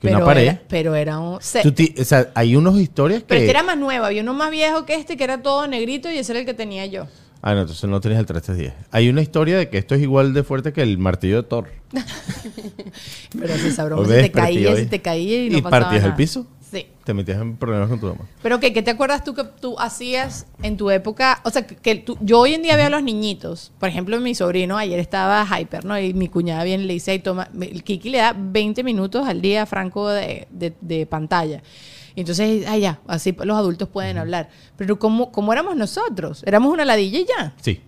[0.00, 0.42] que una pared.
[0.44, 1.40] Era, pero era un...
[1.40, 1.60] se-
[2.00, 3.26] o sea, hay unas historias que...
[3.28, 4.04] pero este era más nuevo.
[4.04, 6.54] Había uno más viejo que este, que era todo negrito, y ese era el que
[6.54, 7.06] tenía yo.
[7.44, 8.86] Ah, no, entonces no tenías el 3310.
[8.92, 11.68] Hay una historia de que esto es igual de fuerte que el martillo de Thor.
[13.38, 14.76] Pero si esa broma me te desperté caía, hoy.
[14.76, 16.46] se te caía y no pasaba partías el piso.
[16.70, 16.86] Sí.
[17.04, 18.20] Te metías en problemas con tu mamá.
[18.42, 21.40] Pero ¿qué, ¿qué te acuerdas tú que tú hacías en tu época?
[21.44, 23.72] O sea, que, que tú- yo hoy en día veo a los niñitos.
[23.78, 25.98] Por ejemplo, mi sobrino ayer estaba hyper, ¿no?
[25.98, 29.42] Y mi cuñada bien le dice, "Ay, toma, el Kiki le da 20 minutos al
[29.42, 31.62] día Franco de, de- de pantalla.
[32.14, 34.48] Y entonces, ah, ya, así los adultos pueden hablar.
[34.76, 36.42] Pero ¿cómo, ¿cómo éramos nosotros?
[36.46, 37.54] ¿Éramos una ladilla y ya?
[37.60, 37.80] Sí.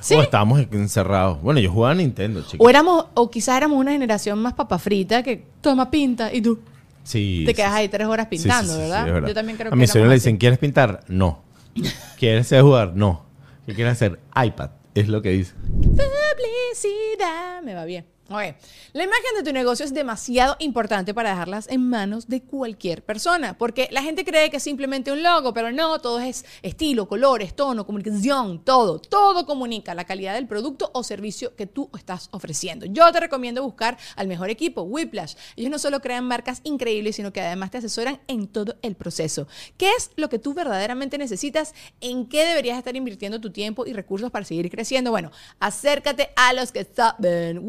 [0.00, 0.14] ¿Sí?
[0.14, 1.40] O estábamos encerrados.
[1.42, 2.64] Bueno, yo jugaba a Nintendo, chicos.
[2.64, 6.60] O éramos, o quizás éramos una generación más papa frita que toma pinta y tú
[7.02, 7.44] Sí.
[7.46, 7.78] te quedas sí.
[7.78, 9.08] ahí tres horas pintando, sí, ¿verdad?
[9.22, 10.24] es Yo también creo a que mi sobrino éramos le así.
[10.26, 11.04] dicen, ¿quieres pintar?
[11.08, 11.42] No.
[12.18, 12.92] ¿Quieres jugar?
[12.94, 13.24] No.
[13.64, 14.20] ¿Qué quieres hacer?
[14.44, 14.70] iPad.
[14.94, 15.54] Es lo que dice.
[15.70, 17.62] Publicidad.
[17.62, 18.06] Me va bien.
[18.28, 23.56] La imagen de tu negocio es demasiado importante para dejarlas en manos de cualquier persona,
[23.56, 27.54] porque la gente cree que es simplemente un logo, pero no, todo es estilo, colores,
[27.54, 32.86] tono, comunicación, todo, todo comunica la calidad del producto o servicio que tú estás ofreciendo.
[32.86, 35.34] Yo te recomiendo buscar al mejor equipo, Whiplash.
[35.56, 39.46] Ellos no solo crean marcas increíbles, sino que además te asesoran en todo el proceso.
[39.76, 41.74] ¿Qué es lo que tú verdaderamente necesitas?
[42.00, 45.10] ¿En qué deberías estar invirtiendo tu tiempo y recursos para seguir creciendo?
[45.10, 47.60] Bueno, acércate a los que saben.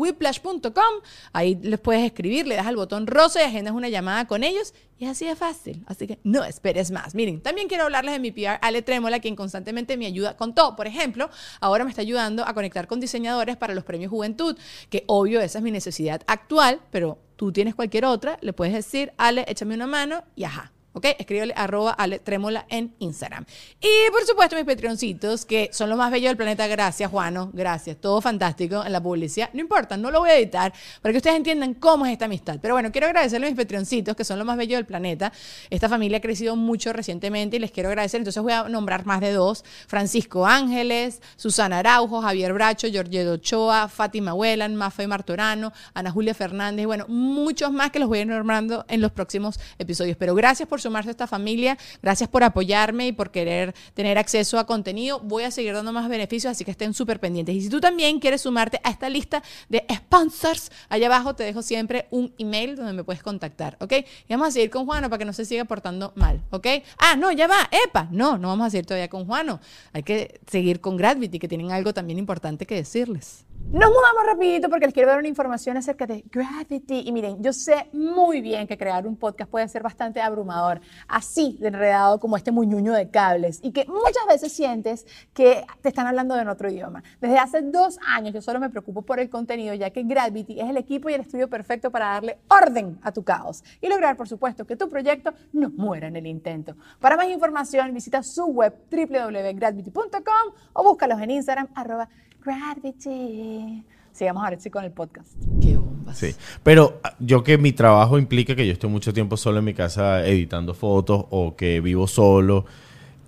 [1.33, 4.73] Ahí les puedes escribir, le das al botón rosa y agendas una llamada con ellos.
[4.99, 5.83] Y así de fácil.
[5.85, 7.13] Así que no esperes más.
[7.13, 10.75] Miren, también quiero hablarles de mi PR, Ale Trémola, quien constantemente me ayuda con todo.
[10.75, 11.29] Por ejemplo,
[11.59, 14.57] ahora me está ayudando a conectar con diseñadores para los premios Juventud,
[14.89, 19.13] que obvio esa es mi necesidad actual, pero tú tienes cualquier otra, le puedes decir,
[19.17, 20.71] Ale, échame una mano y ajá.
[20.97, 21.05] ¿Ok?
[21.17, 23.45] Escríbele arroba Ale Trémola en Instagram.
[23.79, 26.67] Y por supuesto mis Patreoncitos, que son lo más bello del planeta.
[26.67, 27.51] Gracias, Juano.
[27.53, 27.97] Gracias.
[27.97, 29.49] Todo fantástico en la publicidad.
[29.53, 32.57] No importa, no lo voy a editar para que ustedes entiendan cómo es esta amistad.
[32.61, 35.31] Pero bueno, quiero agradecerle a mis Patreoncitos, que son lo más bello del planeta.
[35.69, 38.19] Esta familia ha crecido mucho recientemente y les quiero agradecer.
[38.19, 39.63] Entonces voy a nombrar más de dos.
[39.87, 46.85] Francisco Ángeles, Susana Araujo, Javier Bracho, Georgette Ochoa, Fátima Huelan, Mafe Martorano, Ana Julia Fernández.
[46.85, 50.17] Bueno, muchos más que los voy a ir nombrando en los próximos episodios.
[50.17, 51.77] Pero gracias por sumarse a esta familia.
[52.01, 55.19] Gracias por apoyarme y por querer tener acceso a contenido.
[55.19, 57.55] Voy a seguir dando más beneficios, así que estén súper pendientes.
[57.55, 61.61] Y si tú también quieres sumarte a esta lista de sponsors, allá abajo te dejo
[61.61, 63.93] siempre un email donde me puedes contactar, ¿ok?
[64.27, 66.67] Y vamos a seguir con Juano para que no se siga portando mal, ¿ok?
[66.97, 69.59] Ah, no, ya va, epa, no, no vamos a seguir todavía con Juano.
[69.93, 73.46] Hay que seguir con Gravity, que tienen algo también importante que decirles.
[73.69, 77.03] Nos mudamos rapidito porque les quiero dar una información acerca de Gravity.
[77.05, 81.57] Y miren, yo sé muy bien que crear un podcast puede ser bastante abrumador, así
[81.59, 86.07] de enredado como este muñuño de cables, y que muchas veces sientes que te están
[86.07, 87.03] hablando en otro idioma.
[87.19, 90.69] Desde hace dos años yo solo me preocupo por el contenido, ya que Gravity es
[90.69, 94.29] el equipo y el estudio perfecto para darle orden a tu caos y lograr, por
[94.29, 96.77] supuesto, que tu proyecto no muera en el intento.
[97.01, 102.07] Para más información, visita su web www.gravity.com o búscalos en Instagram, arroba
[102.47, 103.83] Gravity.
[104.13, 105.33] Sigamos ahora sí con el podcast.
[105.61, 106.17] Qué bombas.
[106.17, 106.33] Sí.
[106.63, 109.73] Pero ah, yo que mi trabajo implica que yo estoy mucho tiempo solo en mi
[109.73, 112.65] casa editando fotos o que vivo solo,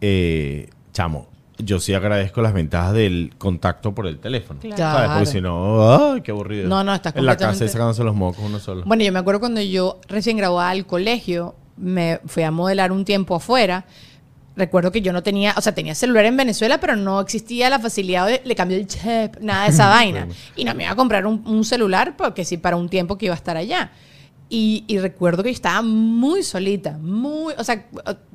[0.01, 1.27] eh, chamo,
[1.57, 4.61] yo sí agradezco las ventajas del contacto por el teléfono.
[4.61, 4.77] Claro.
[4.77, 5.09] ¿Sabes?
[5.11, 6.67] Porque si no, ¡ay, qué aburrido!
[6.67, 8.83] No, no, estás En la casa y sacándose los mocos uno solo.
[8.85, 13.05] Bueno, yo me acuerdo cuando yo recién graduada al colegio, me fui a modelar un
[13.05, 13.85] tiempo afuera.
[14.59, 17.79] Recuerdo que yo no tenía, o sea, tenía celular en Venezuela, pero no existía la
[17.79, 20.27] facilidad de le cambió el chip, nada de esa vaina.
[20.55, 23.25] Y no me iba a comprar un, un celular porque sí, para un tiempo que
[23.27, 23.91] iba a estar allá.
[24.51, 27.85] Y, y recuerdo que yo estaba muy solita, muy, o sea,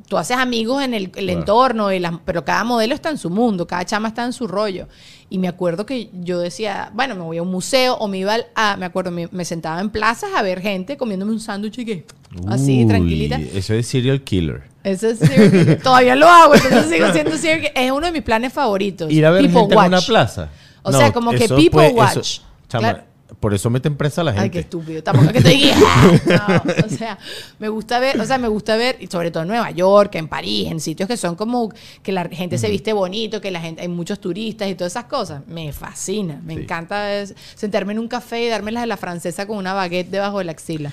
[0.09, 1.41] tú haces amigos en el, el Claro.
[1.41, 4.47] entorno, y las- pero cada modelo está en su mundo, cada chama está en su
[4.47, 4.87] rollo.
[5.29, 8.37] Y me acuerdo que yo decía, bueno, me voy a un museo o me iba
[8.55, 11.85] a, me acuerdo, me, me sentaba en plazas a ver gente comiéndome un sándwich y
[11.85, 12.07] que,
[12.49, 13.39] así, tranquilita.
[13.55, 14.63] Eso es serial killer.
[14.83, 17.73] Eso es serial- todavía lo hago, entonces sigo siendo serial killer.
[17.75, 19.11] Es uno de mis planes favoritos.
[19.11, 20.51] Ir a ver People gente en una plaza.
[20.83, 22.17] O sea, como que people puede- watch.
[22.19, 23.15] eso- chama, Claro.
[23.41, 24.45] Por eso meten presa a la gente.
[24.45, 25.03] Ay, qué estúpido.
[25.03, 25.75] Tampoco que estoy guía.
[26.27, 27.19] No, o sea,
[27.59, 30.29] me gusta ver, o sea, me gusta ver, y sobre todo en Nueva York, en
[30.29, 31.71] París, en sitios que son como
[32.03, 35.05] que la gente se viste bonito, que la gente, hay muchos turistas y todas esas
[35.07, 35.43] cosas.
[35.49, 36.41] Me fascina.
[36.45, 36.61] Me Sí.
[36.63, 40.39] encanta es- sentarme en un café y dármelas de la francesa con una baguette debajo
[40.39, 40.91] de la axila.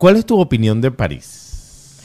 [0.00, 1.98] ¿Cuál es tu opinión de París?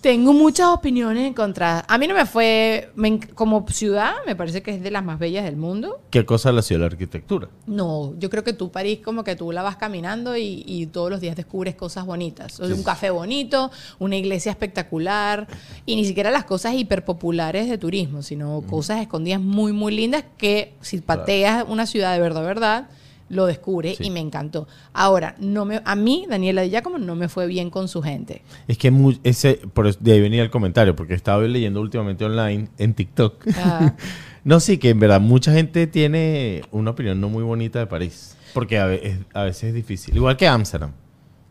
[0.00, 1.84] Tengo muchas opiniones encontradas.
[1.86, 5.18] A mí no me fue, me como ciudad, me parece que es de las más
[5.18, 6.00] bellas del mundo.
[6.08, 7.48] ¿Qué cosa la ciudad de la arquitectura?
[7.66, 11.10] No, yo creo que tú París como que tú la vas caminando y, y todos
[11.10, 12.58] los días descubres cosas bonitas.
[12.60, 15.48] O sea, un café bonito, una iglesia espectacular
[15.84, 20.72] y ni siquiera las cosas hiperpopulares de turismo, sino cosas escondidas muy, muy lindas que
[20.80, 22.88] si pateas una ciudad de verdad, verdad,
[23.28, 24.04] lo descubres Sí.
[24.04, 24.66] y me encantó.
[24.92, 28.42] Ahora, no me, a mí, Daniela Di Giacomo, no me fue bien con su gente.
[28.68, 28.92] Es que
[29.24, 33.46] ese, por de ahí venía el comentario, porque estaba leyendo últimamente online en TikTok.
[33.56, 33.94] Ah.
[34.44, 38.36] no, sí, que en verdad mucha gente tiene una opinión no muy bonita de París.
[38.54, 40.16] Porque a, ve- es- a veces es difícil.
[40.16, 40.92] Igual que Ámsterdam.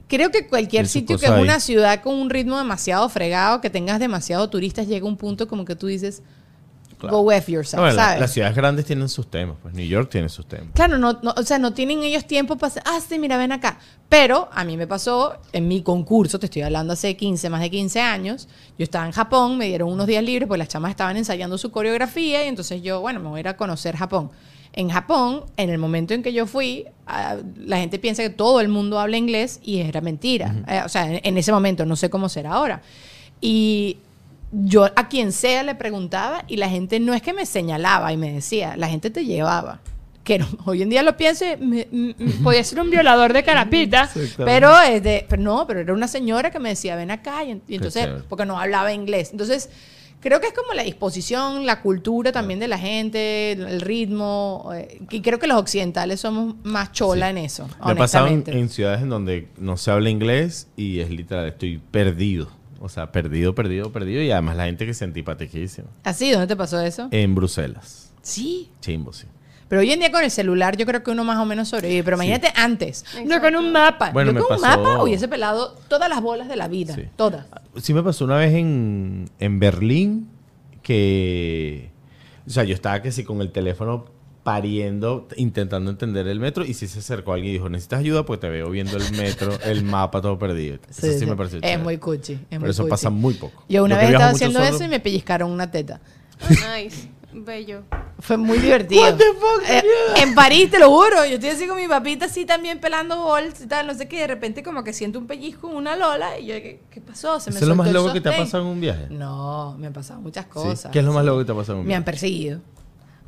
[0.08, 1.44] Creo que cualquier sitio que es ahí.
[1.44, 5.66] una ciudad con un ritmo demasiado fregado, que tengas demasiado turistas, llega un punto como
[5.66, 6.24] que tú dices,
[6.98, 7.18] Claro.
[7.22, 8.20] go F yourself, No, la- ¿sabes?
[8.20, 9.56] las ciudades grandes tienen sus temas.
[9.62, 10.70] Pues New York tiene sus temas.
[10.74, 13.52] Claro, no, no, o sea, no tienen ellos tiempo para hacer, ah, sí, mira, ven
[13.52, 13.78] acá.
[14.10, 17.70] Pero a mí me pasó en mi concurso, te estoy hablando hace 15, más de
[17.70, 21.18] 15 años, yo estaba en Japón, me dieron unos días libres, pues las chamas estaban
[21.18, 24.32] ensayando su coreografía y entonces yo, bueno, me voy a ir a conocer Japón.
[24.74, 28.62] En Japón, en el momento en que yo fui, ah, la gente piensa que todo
[28.62, 30.56] el mundo habla inglés y era mentira.
[30.68, 32.82] Eh, o sea, en, en ese momento, no sé cómo será ahora.
[33.42, 33.98] Y
[34.52, 38.18] yo a quien sea le preguntaba y la gente no es que me señalaba y
[38.18, 39.80] me decía, la gente te llevaba.
[40.24, 41.88] Que no- hoy en día lo pienso, y me-
[42.44, 46.52] podía ser un violador de carapita, pero, es de- pero no, pero era una señora
[46.52, 49.30] que me decía, ven acá, y, en- y entonces, porque no hablaba inglés.
[49.32, 49.70] Entonces,
[50.20, 55.00] creo que es como la disposición, la cultura también de la gente, el ritmo, eh,
[55.12, 57.30] y creo que los occidentales somos más chola Sí.
[57.32, 58.60] en eso, Me ha pasado en, honestamente.
[58.60, 62.50] en ciudades en donde no se habla inglés y es literal, estoy perdido.
[62.80, 64.22] O sea, perdido, perdido, perdido.
[64.22, 65.88] Y además la gente que se antipatiquísima.
[66.04, 66.32] ¿Así?
[66.32, 67.08] ¿Dónde te pasó eso?
[67.12, 68.12] En Bruselas.
[68.22, 68.70] Sí.
[68.82, 69.26] Chimbo, sí.
[69.68, 72.04] Pero hoy en día con el celular yo creo que uno más o menos sobrevive.
[72.04, 73.04] Pero imagínate antes.
[73.26, 74.12] No con un mapa.
[74.12, 76.96] Bueno, yo me con un mapa hubiese pelado todas las bolas de la vida.
[76.96, 77.04] Sí.
[77.16, 77.46] Todas.
[77.82, 80.30] Sí me pasó una vez en, en Berlín
[80.84, 81.92] que...
[82.46, 84.06] O sea, yo estaba que sí con el teléfono
[84.48, 88.42] pariendo, intentando entender el metro y sí se acercó alguien y dijo, necesitas ayuda porque
[88.42, 90.78] te veo viendo el metro, el mapa todo perdido.
[90.90, 91.84] Eso sí, me pareció Es chévere.
[91.84, 92.34] muy cuchi.
[92.34, 92.90] Es Pero muy eso cuchi.
[92.92, 93.62] pasa muy poco.
[93.68, 96.00] Yo una Yo vez estaba haciendo solo- eso y me pellizcaron una teta.
[96.50, 97.10] Nice.
[97.34, 97.84] Bello.
[98.20, 99.06] Fue muy divertido.
[99.06, 99.84] Eh,
[100.24, 101.26] en París, te lo juro.
[101.26, 103.86] Yo estoy así con mi papita, así también pelando bols y tal.
[103.86, 104.22] No sé qué.
[104.22, 106.40] De repente, como que siento un pellizco en una lola.
[106.40, 107.40] Y yo, ¿qué, qué pasó?
[107.42, 109.08] Se me ¿Eso es lo más loco que te ha pasado en un viaje?
[109.12, 110.52] No, me han pasado muchas Sí.
[110.52, 110.92] cosas.
[110.92, 111.28] ¿Qué es lo más sí.
[111.28, 112.12] loco que te ha pasado en un Me han viaje?
[112.12, 112.62] perseguido.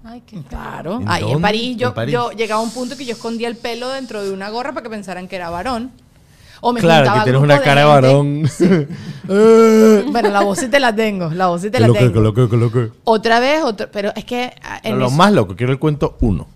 [0.03, 0.99] Ay, qué Claro.
[1.01, 1.41] ¿En Ahí en?
[1.41, 2.13] París, yo, ¿En París?
[2.13, 4.83] yo llegaba a un punto que yo escondía el pelo dentro de una gorra para
[4.83, 5.91] que pensaran que era varón.
[6.61, 8.49] O me Claro, que tienes una cara de varón.
[10.11, 11.29] Bueno, la voz sí te la tengo.
[11.29, 12.13] La voz sí te Qué la loco, tengo.
[12.13, 12.95] qué loco, qué loco.
[13.03, 16.17] Otra vez, otra, pero es que ah, en lo eso- más loco, quiero el cuento
[16.21, 16.47] uno.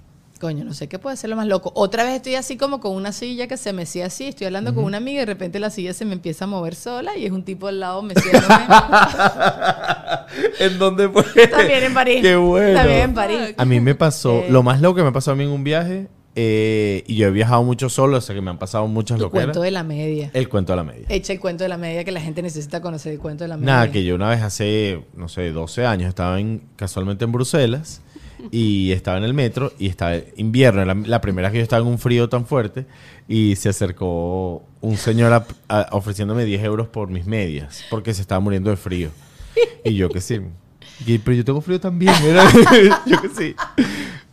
[0.43, 1.71] Coño, no sé qué puede ser lo más loco.
[1.73, 4.27] Otra vez estoy así como con una silla que se mecía así.
[4.27, 6.75] Estoy hablando con una amiga y de repente la silla se me empieza a mover
[6.75, 8.43] sola y es un tipo al lado meciéndome.
[10.60, 11.47] ¿En dónde fue?
[11.47, 12.21] También en París.
[12.21, 12.77] Qué bueno.
[12.77, 13.56] También en París.
[13.58, 14.47] A mí me pasó, Eh.
[14.49, 17.32] lo más loco que me pasó a mí en un viaje, eh, y yo he
[17.32, 19.45] viajado mucho solo, o sea que me han pasado muchas locuras.
[19.45, 20.29] cuento de la media.
[20.34, 21.06] El cuento de la media.
[21.08, 23.56] Echa el cuento de la media que la gente necesita conocer el cuento de la
[23.56, 23.73] media.
[23.75, 28.01] Nada, que yo una vez hace, no sé, 12 años estaba en, casualmente en Bruselas
[28.51, 31.82] y estaba en el metro y estaba invierno, era la primera vez que yo estaba
[31.82, 32.86] en un frío tan fuerte
[33.27, 38.21] y se acercó un señor a- a- ofreciéndome 10 euros por mis medias porque se
[38.21, 39.10] estaba muriendo de frío.
[39.86, 40.39] Y yo que sí.
[41.06, 42.13] Y, pero yo tengo frío también.
[43.06, 43.56] Yo que sí.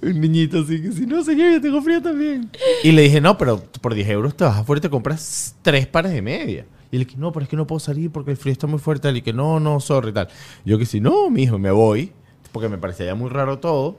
[0.03, 1.07] Un niñito así que sí.
[1.07, 2.51] No, señor, yo tengo frío también.
[2.85, 5.87] Y le dije, no, pero por 10 euros te vas afuera y te compras tres
[5.87, 6.67] pares de media.
[6.93, 8.79] Y le dije, no, pero es que no puedo salir porque el frío está muy
[8.79, 9.09] fuerte.
[9.11, 10.29] Y dije, no, no, sorry, tal.
[10.65, 12.13] Yo que sí, no, mijo, me voy.
[12.53, 13.97] Porque me parecía ya muy raro todo.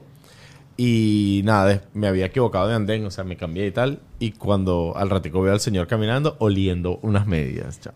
[0.76, 4.00] Y nada, me había equivocado de andén, o sea, me cambié y tal.
[4.18, 7.92] Y cuando al ratico veo al señor caminando, oliendo unas medias, chao.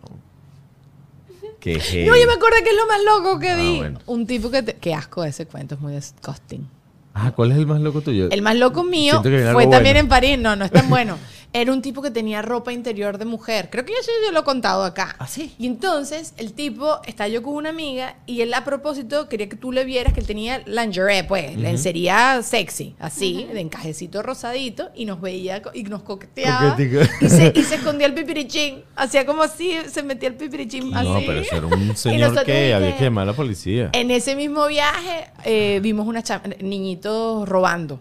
[1.59, 1.73] Qué.
[2.07, 3.77] No, yo me acuerdo que es lo más loco que Ah, vi.
[3.77, 3.99] bueno.
[4.05, 4.61] Un tipo que...
[4.63, 6.67] te- Qué asco ese cuento, es muy disgusting.
[7.13, 8.29] Ah, ¿cuál es el más loco tuyo?
[8.29, 9.99] El más loco mío fue también bueno.
[10.01, 10.37] en París.
[10.37, 11.17] No, no es tan bueno.
[11.53, 13.69] Era un tipo que tenía ropa interior de mujer.
[13.71, 15.15] Creo que yo yo lo he contado acá.
[15.19, 15.53] ¿Ah, sí?
[15.57, 19.55] Y entonces el tipo está yo con una amiga y él a propósito quería que
[19.55, 25.05] tú le vieras que él tenía lingerie, pues, lencería sexy, así, de encajecito rosadito, y
[25.05, 26.75] nos veía y nos coqueteaba.
[27.21, 28.83] Y se, y se escondía el pipirichín.
[28.95, 31.07] Hacía como así, se metía el pipirichín así.
[31.07, 33.89] No, pero eso era un señor que había que llamar a la policía.
[33.93, 36.23] en ese mismo viaje eh, vimos unos
[36.61, 37.99] niñitos robando.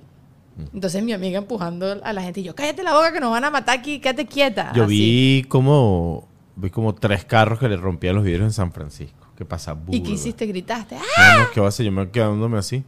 [0.72, 3.44] Entonces mi amiga empujando a la gente y yo, cállate la boca que nos van
[3.44, 4.72] a matar aquí, quédate quieta.
[4.74, 4.94] Yo Así.
[4.94, 9.26] vi como vi como tres carros que le rompían los vidrios en San Francisco.
[9.36, 9.76] ¿Qué pasa?
[9.90, 10.46] ¿Y qué hiciste?
[10.46, 10.96] ¿Gritaste?
[10.96, 11.34] ¡Ah!
[11.36, 11.84] No, no, ¿qué va a hacer?
[11.84, 12.82] Yo me quedándome así.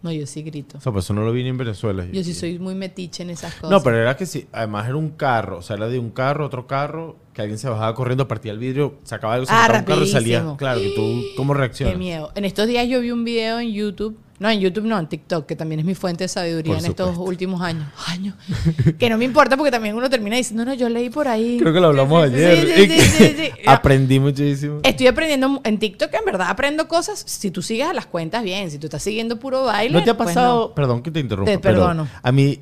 [0.00, 0.76] No, yo sí grito.
[0.76, 2.04] O sea, pues eso no lo vi ni en Venezuela.
[2.12, 3.70] Yo sí soy muy metiche en esas cosas.
[3.70, 4.46] No, pero era que sí.
[4.52, 5.58] Además era un carro.
[5.58, 8.58] O sea, era de un carro, otro carro, que alguien se bajaba corriendo, partía el
[8.58, 10.44] vidrio, sacaba algo, se Ah, un carro y salía.
[10.58, 11.96] Claro, que tú, ¿cómo Qué reaccionas?
[11.98, 12.32] miedo.
[12.34, 14.18] En estos días yo vi un video en YouTube.
[14.40, 16.90] No, en YouTube no, en TikTok, que también es mi fuente de sabiduría Por en
[16.90, 17.30] estos supuesto.
[17.30, 17.86] últimos años.
[18.08, 18.34] Años.
[18.98, 21.58] que no me importa porque también uno termina diciendo, no, yo leí por ahí.
[21.60, 22.66] Creo que lo hablamos Sí, ayer.
[22.76, 23.50] sí, sí, sí, sí.
[23.66, 24.80] Aprendí muchísimo.
[24.82, 27.22] Estoy aprendiendo en TikTok, en verdad aprendo cosas.
[27.26, 29.92] Si tú sigues a las cuentas bien, si tú estás siguiendo puro baile.
[29.96, 30.74] ¿No te ha pues pasado?
[30.74, 31.50] Perdón que te interrumpa.
[31.52, 32.08] Te pero perdono.
[32.22, 32.58] A mí.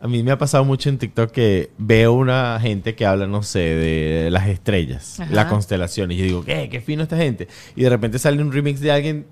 [0.00, 3.42] a mí me ha pasado mucho en TikTok que veo una gente que habla, no
[3.42, 5.32] sé, de las estrellas, Ajá.
[5.34, 6.16] las constelaciones.
[6.16, 6.68] Y yo digo, ¿qué?
[6.70, 7.48] ¿Qué fino esta gente?
[7.74, 9.26] Y de repente sale un remix de alguien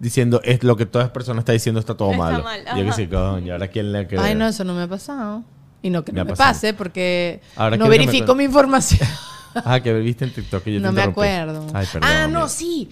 [0.00, 2.42] diciendo, es lo que todas las personas están diciendo está todo Está malo.
[2.42, 5.44] mal, yo que sí, coño, ahora quién le Ay, no, eso no me ha pasado.
[5.82, 6.50] Y no que Me no me, pasado.
[6.50, 9.08] pase porque Ahora no me verifico mi información.
[9.64, 11.10] Ah, que viste en TikTok y yo te no me interrumpí.
[11.28, 11.66] acuerdo.
[11.74, 12.08] Ay, perdón.
[12.08, 12.88] ah, no, sí.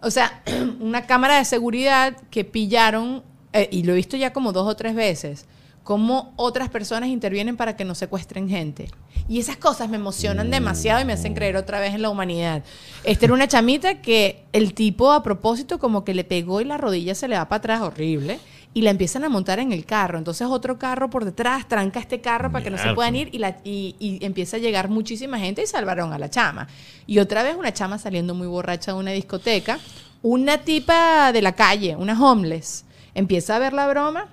[0.00, 0.42] O sea,
[0.80, 4.76] una cámara de seguridad que pillaron, eh, y lo he visto ya como dos o
[4.76, 5.46] tres veces,
[5.82, 8.90] cómo otras personas intervienen para que no secuestren gente.
[9.28, 12.62] Y esas cosas me emocionan demasiado y me hacen creer otra vez en la humanidad.
[13.04, 16.78] Esta era una chamita que el tipo a propósito como que le pegó y la
[16.78, 18.38] rodilla se le va para atrás horrible
[18.74, 20.18] y la empiezan a montar en el carro.
[20.18, 23.38] Entonces otro carro por detrás tranca este carro para que no se puedan ir y,
[23.38, 26.68] la, y, y empieza a llegar muchísima gente y salvaron a la chama.
[27.06, 29.78] Y otra vez una chama saliendo muy borracha de una discoteca.
[30.20, 34.26] Una tipa de la calle, una homeless, empieza a ver la broma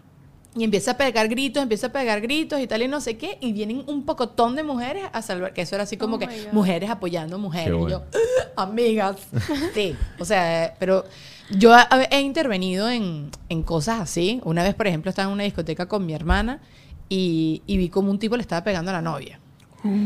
[0.55, 3.37] y empieza a pegar gritos, empieza a pegar gritos y tal y no sé qué.
[3.41, 6.49] Y vienen un pocotón de mujeres a salvar, que eso era así como Oh que
[6.53, 7.71] mujeres apoyando mujeres.
[7.71, 8.03] Qué Y bueno.
[8.13, 8.19] yo,
[8.55, 9.17] amigas.
[9.73, 11.03] Sí, o sea, pero
[11.49, 11.75] yo
[12.09, 14.39] he, intervenido en, en cosas así.
[14.45, 16.61] Una vez, por ejemplo, estaba en una discoteca con mi hermana
[17.09, 19.39] y, y vi como un tipo le estaba pegando a la novia.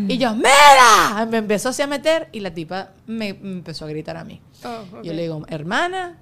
[0.10, 1.26] Y yo, ¡Mira!
[1.30, 4.42] Me empezó así a meter y la tipa me, me empezó a gritar a mí.
[4.66, 5.02] Oh.
[5.04, 6.18] Yo le digo, hermana,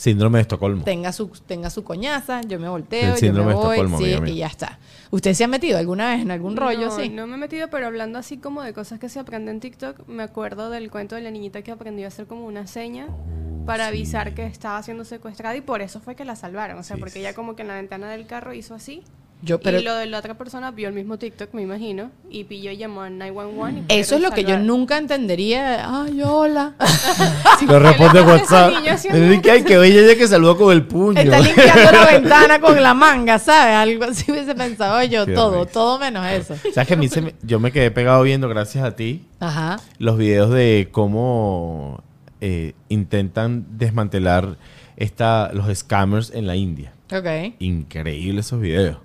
[0.00, 0.82] Síndrome de Estocolmo.
[0.82, 3.98] tenga su, tenga su coñaza, yo me El volteo, yo síndrome me de voy, Estocolmo,
[3.98, 4.32] sí, amiga mía.
[4.32, 4.78] y ya está.
[5.10, 7.10] ¿Usted se ha metido alguna vez en algún rollo no, así?
[7.10, 10.08] No me he metido, pero hablando así como de cosas que se aprenden en TikTok,
[10.08, 13.66] me acuerdo del cuento de la niñita que aprendió a hacer como una seña Oh,
[13.66, 16.78] para avisar que estaba siendo secuestrada y por eso fue que la salvaron.
[16.78, 19.02] O sea, Sí, porque sí, ella como que en la ventana del carro hizo así.
[19.42, 22.44] Yo, pero y lo de la otra persona vio el mismo TikTok, me imagino, y
[22.44, 23.84] pilló y llamó a 911.
[23.88, 25.86] y eso es lo que yo nunca entendería.
[26.02, 26.74] Ay, hola.
[27.66, 28.72] Lo responde WhatsApp.
[28.74, 31.18] niño dije, ay, que bella ella que saludó con el puño.
[31.20, 33.76] Está limpiando la ventana con la manga, ¿sabes?
[33.76, 35.24] Algo así hubiese pensado yo.
[35.24, 35.72] Qué todo, risa.
[35.72, 36.54] todo menos eso.
[36.74, 39.78] ¿Sabes que a mí se me- yo me quedé pegado viendo, gracias a ti, Ajá.
[39.98, 42.02] los videos de cómo
[42.42, 44.56] eh, intentan desmantelar
[44.96, 46.92] esta, los scammers en la India.
[47.12, 47.54] Ok.
[47.58, 48.98] Increíble esos videos.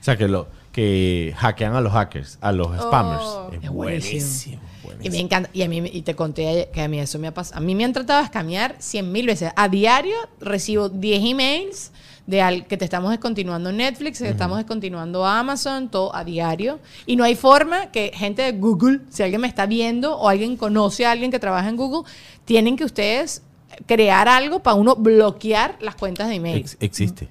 [0.00, 3.22] O sea, que, lo, que hackean a los hackers, a los spammers.
[3.22, 3.50] Oh.
[3.52, 4.60] es Es buenísimo.
[4.82, 5.02] buenísimo.
[5.02, 5.50] Y me encanta.
[5.52, 7.58] Y a mí, y te conté que a mí eso me ha pasado.
[7.58, 9.52] A mí me han tratado de escamear 100 mil veces.
[9.56, 11.92] A diario recibo 10 emails
[12.26, 16.78] de al, que te estamos descontinuando Netflix, que te estamos descontinuando Amazon, todo a diario.
[17.06, 20.56] Y no hay forma que gente de Google, si alguien me está viendo o alguien
[20.56, 22.10] conoce a alguien que trabaja en Google,
[22.44, 23.42] tienen que ustedes
[23.86, 26.58] crear algo para uno bloquear las cuentas de email.
[26.58, 27.28] Ex- existe.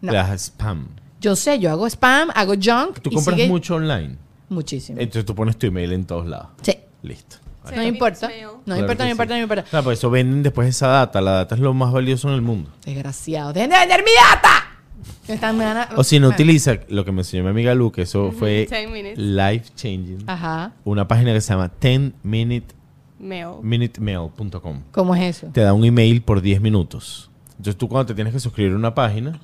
[0.00, 0.12] No.
[0.12, 0.88] Las spam.
[1.22, 3.00] Yo sé, yo hago spam, hago junk.
[3.00, 4.16] Tú y compras sigue- mucho online.
[4.50, 4.98] Muchísimo.
[5.00, 6.48] Entonces tú pones tu email en todos lados.
[6.62, 6.74] sí.
[7.02, 7.36] Listo.
[7.64, 8.26] Sí, No me importa.
[8.28, 8.44] Mail.
[8.44, 9.28] No Claro importa, que no importa, sí.
[9.30, 9.62] no me importa.
[9.70, 11.20] Claro, pues eso venden después esa data.
[11.20, 12.70] La data es lo más valioso en el mundo.
[12.84, 13.52] Desgraciado.
[13.52, 14.66] ¡Dejen de vender mi data!
[15.28, 17.74] Me están- me van a- O si no utiliza lo que me enseñó mi amiga
[17.74, 19.16] Lu, que eso fue minutes.
[19.18, 20.24] life changing.
[20.28, 20.72] Ajá.
[20.84, 22.74] Una página que se llama 10minute,
[23.18, 23.46] Mail.
[23.62, 24.82] minutemail.com.
[24.90, 25.48] ¿Cómo es eso?
[25.52, 27.30] Te da un email por 10 minutos.
[27.50, 29.38] Entonces tú cuando te tienes que suscribir a una página,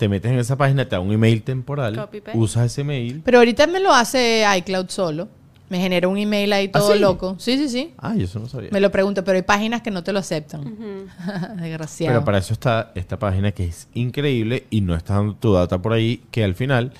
[0.00, 3.20] te metes en esa página, te da un email temporal, usas ese mail.
[3.22, 5.28] Pero ahorita me lo hace iCloud solo.
[5.68, 6.98] Me genera un email ahí todo sí?
[6.98, 7.36] loco.
[7.38, 7.92] Sí, sí, sí.
[7.98, 8.70] Ah, yo eso no sabía.
[8.72, 10.64] Me lo pregunto, pero hay páginas que no te lo aceptan.
[11.60, 12.14] Desgraciado.
[12.14, 15.80] Pero para eso está esta página que es increíble y no está dando tu data
[15.82, 16.94] por ahí, que al final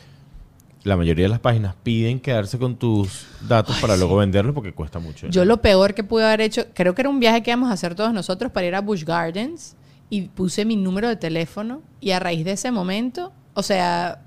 [0.84, 4.98] la mayoría de las páginas piden quedarse con tus datos para luego venderlos porque cuesta
[4.98, 5.26] mucho.
[5.28, 7.72] Yo lo peor que pude haber hecho, creo que era un viaje que íbamos a
[7.72, 9.74] hacer todos nosotros para ir a Busch Gardens
[10.11, 14.23] y puse mi número de teléfono y a raíz de ese momento, o sea,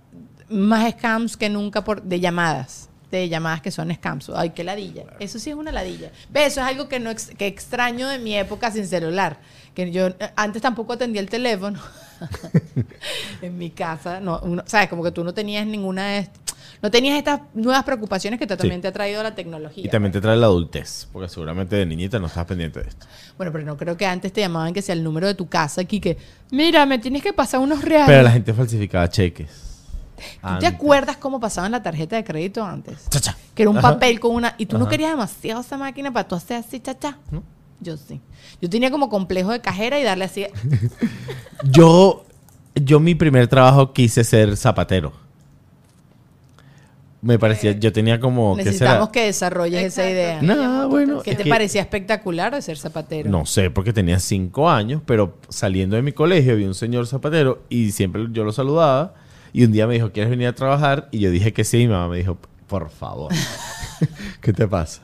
[0.49, 2.89] más scams que nunca por, de llamadas.
[3.11, 4.31] De llamadas que son scams.
[4.33, 5.03] Ay, qué ladilla.
[5.19, 6.09] Eso sí es una ladilla.
[6.31, 9.37] Ve, eso es algo que no que extraño de mi época sin celular.
[9.75, 11.79] Que yo antes tampoco atendía el teléfono.
[13.41, 16.29] en mi casa, no, uno- sabes, como que tú no tenías ninguna de
[16.83, 19.85] no tenías estas nuevas preocupaciones que te- también te ha traído la tecnología.
[19.85, 23.07] Y también te trae la adultez, porque seguramente de niñita no estás pendiente de esto.
[23.37, 25.81] Bueno, pero no creo que antes te llamaban que sea el número de tu casa
[25.81, 26.17] aquí que,
[26.51, 28.07] mira, me tienes que pasar unos reales.
[28.07, 29.71] Pero la gente falsificaba cheques.
[30.41, 33.09] ¿Tú te acuerdas cómo pasaban la tarjeta de crédito antes?
[33.09, 33.35] Chacha.
[33.55, 33.93] Que era un Ajá.
[33.93, 34.55] papel con una...
[34.57, 37.17] Y tú no querías demasiado esa máquina para tú hacer así, chacha.
[37.31, 37.43] ¿No?
[37.79, 38.21] Yo sí.
[38.61, 40.45] Yo tenía como complejo de cajera y darle así...
[41.63, 42.25] Yo,
[42.75, 45.13] yo mi primer trabajo quise ser zapatero.
[47.23, 48.55] Me parecía, yo tenía como...
[48.57, 50.41] Necesitamos que desarrolles esa idea.
[50.41, 51.21] No, bueno.
[51.21, 53.29] ¿Qué es te que- parecía espectacular de ser zapatero?
[53.29, 57.63] No sé, porque tenía cinco años, pero saliendo de mi colegio vi un señor zapatero
[57.69, 59.13] y siempre yo lo saludaba.
[59.53, 61.07] Y un día me dijo, ¿quieres venir a trabajar?
[61.11, 61.77] Y yo dije que sí.
[61.83, 63.31] Y mi mamá me dijo, por favor.
[64.41, 65.03] ¿Qué te pasa?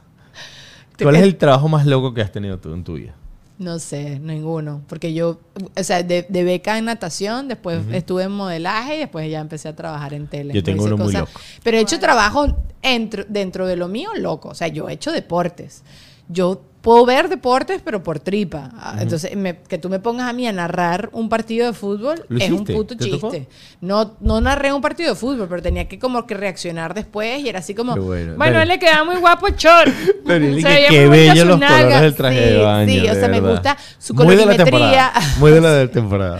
[1.01, 3.15] ¿Cuál es el trabajo más loco que has tenido tú en tu vida?
[3.59, 4.81] No sé, ninguno.
[4.87, 5.37] Porque yo,
[5.75, 9.67] o sea, de, de beca en natación, después estuve en modelaje y después ya empecé
[9.67, 10.53] a trabajar en tele.
[10.53, 11.29] Yo tengo muy loco.
[11.61, 14.47] Pero he hecho trabajo dentro, dentro de lo mío loco.
[14.47, 15.83] O sea, yo he hecho deportes.
[16.29, 18.69] Yo puedo ver deportes, pero por tripa.
[18.77, 22.23] Ah, Entonces, me- que tú me pongas a mí a narrar un partido de fútbol
[22.29, 23.47] ¿Lo es un puto chiste.
[23.81, 27.49] No, no narré un partido de fútbol, pero tenía que como que reaccionar después y
[27.49, 27.97] era así como...
[27.97, 28.61] Bueno.
[28.61, 29.91] Él le quedaba muy guapo el short.
[30.25, 32.91] Qué bello los colores del traje Sí, de baño.
[32.91, 35.11] sí, o sea, me gusta su Muy de la colorimetría.
[35.11, 35.35] temporada.
[35.39, 36.39] Muy de la de temporada.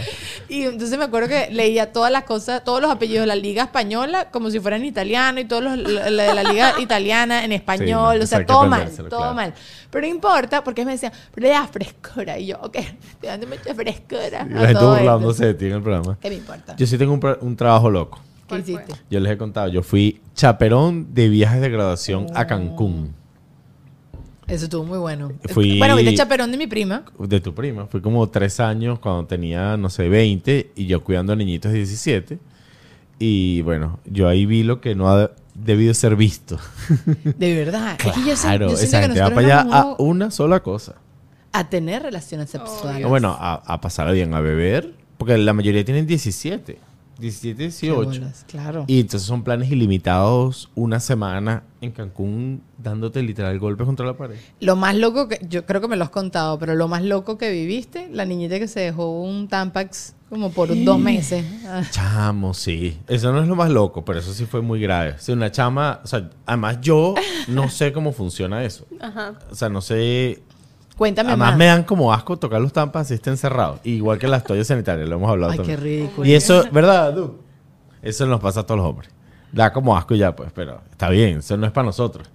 [0.50, 3.64] Y entonces me acuerdo que leía todas las cosas, todos los apellidos de la liga
[3.64, 7.52] española como si fueran italiano y todos los la, la de la liga italiana en
[7.52, 9.34] español, no, o sea, todo mal, todo claro.
[9.36, 9.54] mal.
[9.92, 12.40] Pero no importa, porque me decían, pero le frescura.
[12.40, 12.78] Y yo, ok,
[13.22, 14.48] te dando mucha frescura.
[14.50, 16.18] Y a la gente burlándose de ti en el programa.
[16.20, 16.76] ¿Qué me importa?
[16.76, 18.20] Yo sí tengo un, un trabajo loco.
[18.48, 18.94] ¿Qué hiciste?
[19.12, 23.19] Yo les he contado, yo fui chaperón de viajes de graduación a Cancún.
[24.50, 25.32] Eso estuvo muy bueno.
[25.50, 27.04] Fui- Bueno, viste chaperón de mi prima.
[27.20, 27.86] De tu prima.
[27.88, 31.78] Fui como tres años cuando tenía, no sé, 20 y yo cuidando a niñitos de
[31.80, 32.40] 17.
[33.20, 36.58] Y bueno, yo ahí vi lo que no ha debido ser visto.
[37.24, 37.98] De verdad.
[38.00, 40.62] es que yo, sé- Claro, yo esa que gente va para allá a una sola
[40.62, 40.96] cosa.
[41.52, 43.08] a tener relaciones sexuales.
[43.08, 44.94] Bueno, a, a pasar bien, a beber.
[45.18, 46.80] Porque la mayoría tienen 17.
[47.20, 47.96] 17, Qué 18.
[47.96, 48.86] bolas, Claro.
[48.88, 54.38] Y entonces son planes ilimitados una semana en Cancún dándote literal golpes contra la pared.
[54.60, 57.38] Lo más loco que, yo creo que me lo has contado, pero lo más loco
[57.38, 61.44] que viviste, la niñita que se dejó un Tampax como por dos meses.
[61.92, 62.98] Chamo, sí.
[63.08, 65.16] Eso no es lo más loco, pero eso sí fue muy grave.
[65.18, 67.16] Si una chama, o sea, además yo
[67.48, 68.86] no sé cómo funciona eso.
[69.00, 69.34] Ajá.
[69.52, 70.44] O sea, no sé.
[71.00, 71.58] Cuéntame Además más.
[71.58, 73.80] me dan como asco tocar los tampas si estén cerrados.
[73.86, 76.28] Igual que las toallas sanitarias, lo hemos hablado Ay, qué ridículo.
[76.28, 77.38] Y eso, ¿verdad, Du?
[78.02, 79.10] Eso nos pasa a todos los hombres.
[79.54, 82.28] Da como asco ya, pues, pero está bien, eso no es para nosotros.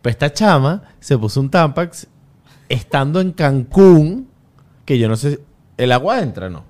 [0.00, 2.06] Pero esta chama se puso un Tampax
[2.70, 4.28] estando en Cancún,
[4.86, 5.38] que yo no sé,
[5.76, 6.64] el agua entra, ¿no?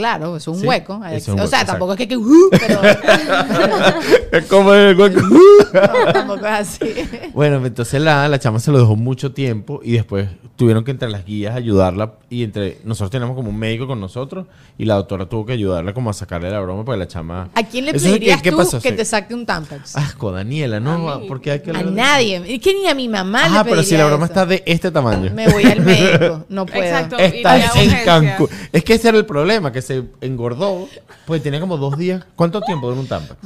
[0.00, 1.00] Claro, es un Sí, hueco.
[1.12, 1.72] es un o hueco, sea, exacto.
[1.72, 2.80] tampoco es que, que uh, pero
[4.32, 5.20] Es como el hueco.
[5.72, 6.94] no, tampoco es así.
[7.34, 11.08] Bueno, entonces la, la chama se lo dejó mucho tiempo y después tuvieron que entre
[11.10, 14.46] las guías ayudarla y entre nosotros tenemos como un médico con nosotros
[14.78, 17.48] y la doctora tuvo que ayudarla como a sacarle la broma porque la chama...
[17.54, 18.80] ¿A quién le Eso es que- pedirías ¿qué tú pasó?
[18.80, 18.96] que Sí.
[18.96, 19.96] te saque un Tampax?
[19.96, 21.22] Asco, Daniela, ¿no?
[21.28, 22.42] Porque hay que a nadie.
[22.54, 24.32] Es que ni a mi mamá Ajá, le pero si la pediría broma eso.
[24.32, 25.30] está de este tamaño.
[25.34, 26.44] Me voy al médico.
[26.48, 26.82] No puedo.
[26.82, 27.16] Exacto.
[27.18, 28.04] y Está la en.
[28.04, 28.48] Cancún.
[28.72, 30.88] Es que ese era el problema, que se engordó.
[31.26, 32.24] Pues tenía como dos días.
[32.36, 33.38] ¿Cuánto tiempo dura un Tampax?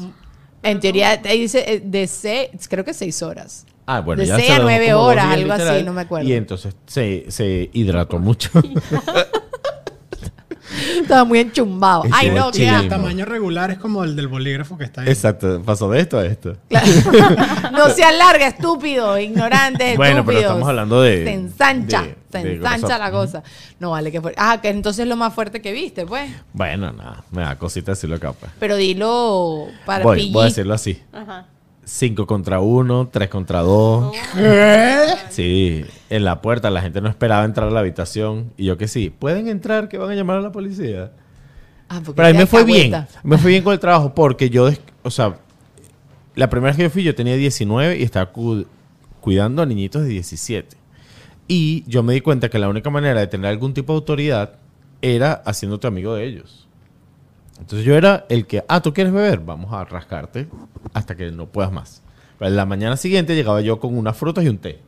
[0.62, 3.66] En teoría, ahí dice eh, de seis, creo que seis horas.
[3.86, 6.28] Ah, bueno, De ya se a nueve horas, algo así, no me acuerdo.
[6.28, 8.50] Y entonces se, se hidrató mucho.
[11.00, 12.04] Estaba muy enchumbado.
[12.10, 12.68] Ay, no, qué.
[12.68, 15.08] El tamaño regular es como el del bolígrafo que está ahí.
[15.08, 16.56] Exacto, pasó de esto a esto.
[16.68, 16.86] Claro.
[17.72, 20.24] no se alarga, estúpido, ignorante, Bueno, estúpido.
[20.26, 22.98] pero estamos hablando de- Se ensancha, de- se de ensancha grosor.
[23.00, 23.42] la cosa.
[23.78, 24.34] No vale que fue.
[24.36, 26.30] Ah, que entonces es lo más fuerte que viste, pues.
[26.52, 28.32] Bueno, nada, me da cosita decirlo acá.
[28.32, 28.50] Pues.
[28.58, 31.00] Pero dilo para Voy, voy a decirlo así.
[31.12, 31.46] Ajá.
[31.84, 34.14] 5 contra 1, 3 contra 2.
[35.30, 38.52] Sí, en la puerta la gente no esperaba entrar a la habitación.
[38.56, 41.12] Y yo que sí, pueden entrar que van a llamar a la policía.
[41.88, 43.06] Ah, porque Pero a mí me fue bien.
[43.22, 44.70] Me fue bien con el trabajo porque yo,
[45.02, 45.36] o sea,
[46.34, 48.66] la primera vez que yo fui yo tenía 19 y estaba cu-
[49.20, 50.76] cuidando a niñitos de 17.
[51.46, 54.54] Y yo me di cuenta que la única manera de tener algún tipo de autoridad
[55.02, 56.66] era haciéndote amigo de ellos.
[57.64, 59.40] Entonces yo era el que, ah, ¿tú quieres beber?
[59.40, 60.48] Vamos a rascarte
[60.92, 62.02] hasta que no puedas más.
[62.38, 64.80] Pero la mañana siguiente llegaba yo con unas frutas y un té.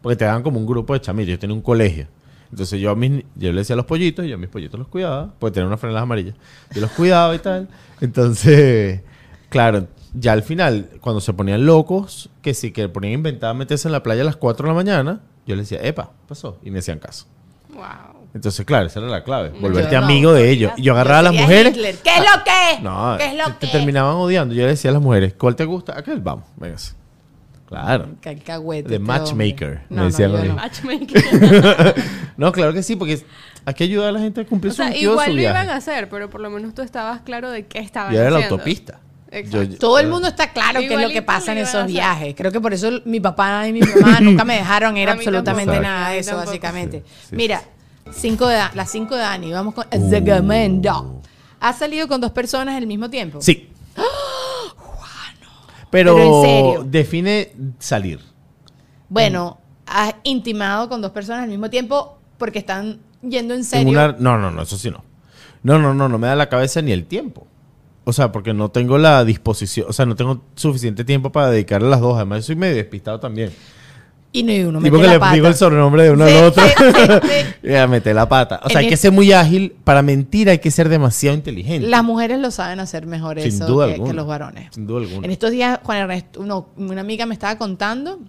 [0.00, 1.32] Porque te daban como un grupo de chamillos.
[1.32, 2.06] Yo tenía un colegio.
[2.50, 4.78] Entonces yo, a mis, yo le decía a los pollitos y yo a mis pollitos
[4.78, 5.34] los cuidaba.
[5.38, 6.34] Porque tenía unas franelas amarillas.
[6.74, 7.68] Yo los cuidaba y tal.
[8.00, 9.02] Entonces,
[9.50, 13.92] claro, ya al final, cuando se ponían locos, que sí, que ponían inventadas meterse en
[13.92, 16.56] la playa a las 4 de la mañana, yo les decía, epa, pasó.
[16.64, 17.26] Y me hacían caso.
[18.34, 19.50] Entonces, claro, esa era la clave.
[19.60, 20.72] Volverte no, amigo de ellos.
[20.76, 21.74] Y yo agarraba a las mujeres.
[21.76, 21.96] Hitler.
[22.02, 22.82] ¿Qué es lo que?
[22.82, 23.72] No, ¿Qué es lo te, te que?
[23.72, 24.54] terminaban odiando.
[24.54, 25.98] Yo le decía a las mujeres, ¿cuál te gusta?
[25.98, 26.94] Aquel, vamos, véngase.
[27.66, 28.08] Claro.
[28.20, 29.86] Qué alcahuete De este matchmaker, hombre.
[29.90, 30.28] me No, no, yo
[30.88, 31.06] mí.
[31.10, 31.92] no.
[32.36, 33.22] No, claro que sí, porque
[33.64, 35.32] hay que ayudar a la gente a cumplir o su sea, objetivo de igual su
[35.32, 35.54] lo viaje.
[35.64, 38.30] iban a hacer, pero por lo menos tú estabas claro de qué estaban Y era
[38.30, 38.54] la haciendo.
[38.56, 38.98] autopista.
[39.30, 39.62] Exacto.
[39.62, 42.34] Yo- Todo el mundo está claro qué es lo que pasa en esos viajes.
[42.36, 45.88] Creo que por eso mi papá y mi mamá nunca me dejaron ir absolutamente tampoco.
[45.90, 47.02] nada de eso, básicamente.
[47.06, 47.62] Sí, sí, Mira,
[48.10, 50.10] cinco de, las 5 de Dani, vamos con Uh.
[50.10, 51.20] Zegamendo.
[51.60, 53.40] ¿Has salido con dos personas al mismo tiempo?
[53.40, 53.68] Sí.
[55.90, 56.84] Pero, Pero en serio.
[56.88, 58.20] define salir.
[59.08, 63.90] Bueno, has intimado con dos personas al mismo tiempo porque están yendo en En serio.
[63.90, 65.04] una- No, no, no, eso sí no.
[65.62, 67.46] No, no, no, no me da la cabeza ni el tiempo.
[68.04, 71.86] O sea, porque no tengo la disposición, o sea, no tengo suficiente tiempo para dedicarle
[71.88, 72.16] a las dos.
[72.16, 73.52] Además, yo soy medio despistado también.
[74.34, 75.34] Y no, y uno mete la le pata.
[75.34, 76.64] digo el sobrenombre de uno Sí, al otro.
[76.66, 76.72] sí,
[77.22, 77.46] sí.
[77.68, 78.60] Ya mete la pata.
[78.64, 79.74] O sea, En hay que ser muy ágil.
[79.84, 81.86] Para mentir hay que ser demasiado inteligente.
[81.86, 84.10] Las mujeres lo saben hacer mejor Sin eso duda que, alguna.
[84.10, 84.68] que los varones.
[84.74, 85.26] Sin duda alguna.
[85.26, 86.40] En estos días, Juan Ernesto,
[86.76, 88.20] una amiga me estaba contando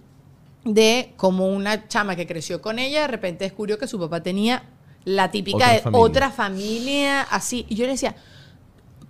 [0.64, 4.62] de cómo una chama que creció con ella de repente descubrió que su papá tenía
[5.04, 6.00] la típica Otra de familia.
[6.04, 7.66] otra familia así.
[7.68, 8.14] Y yo le decía,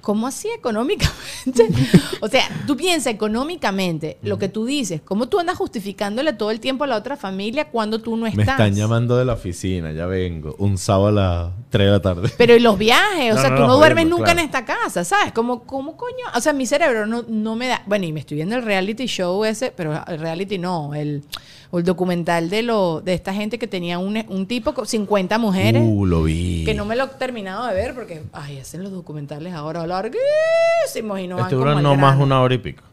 [0.04, 1.68] ¿cómo así económicamente?
[2.20, 6.60] o sea, tú piensas económicamente lo que tú dices, ¿cómo tú andas justificándole todo el
[6.60, 8.46] tiempo a la otra familia cuando tú no estás?
[8.46, 10.54] Me están llamando de la oficina, ya vengo.
[10.58, 12.30] Un sábado a las 3 de la tarde.
[12.36, 14.40] Pero y los viajes, o No, sea, no, tú no, no duermes nunca claro.
[14.40, 15.32] en esta casa, ¿sabes?
[15.32, 16.26] Como, ¿Cómo coño?
[16.36, 17.82] O sea, mi cerebro no, no me da.
[17.86, 21.24] Bueno, y me estoy viendo el reality show ese, pero el reality no, el,
[21.74, 25.38] o el documental de lo de esta gente que tenía un, un tipo con 50
[25.38, 25.82] mujeres.
[25.84, 26.62] Uh, lo vi.
[26.64, 31.18] Que no me lo he terminado de ver porque, ay, hacen los documentales ahora larguísimos
[31.18, 32.84] y no van Este como dura al no más una hora y pico.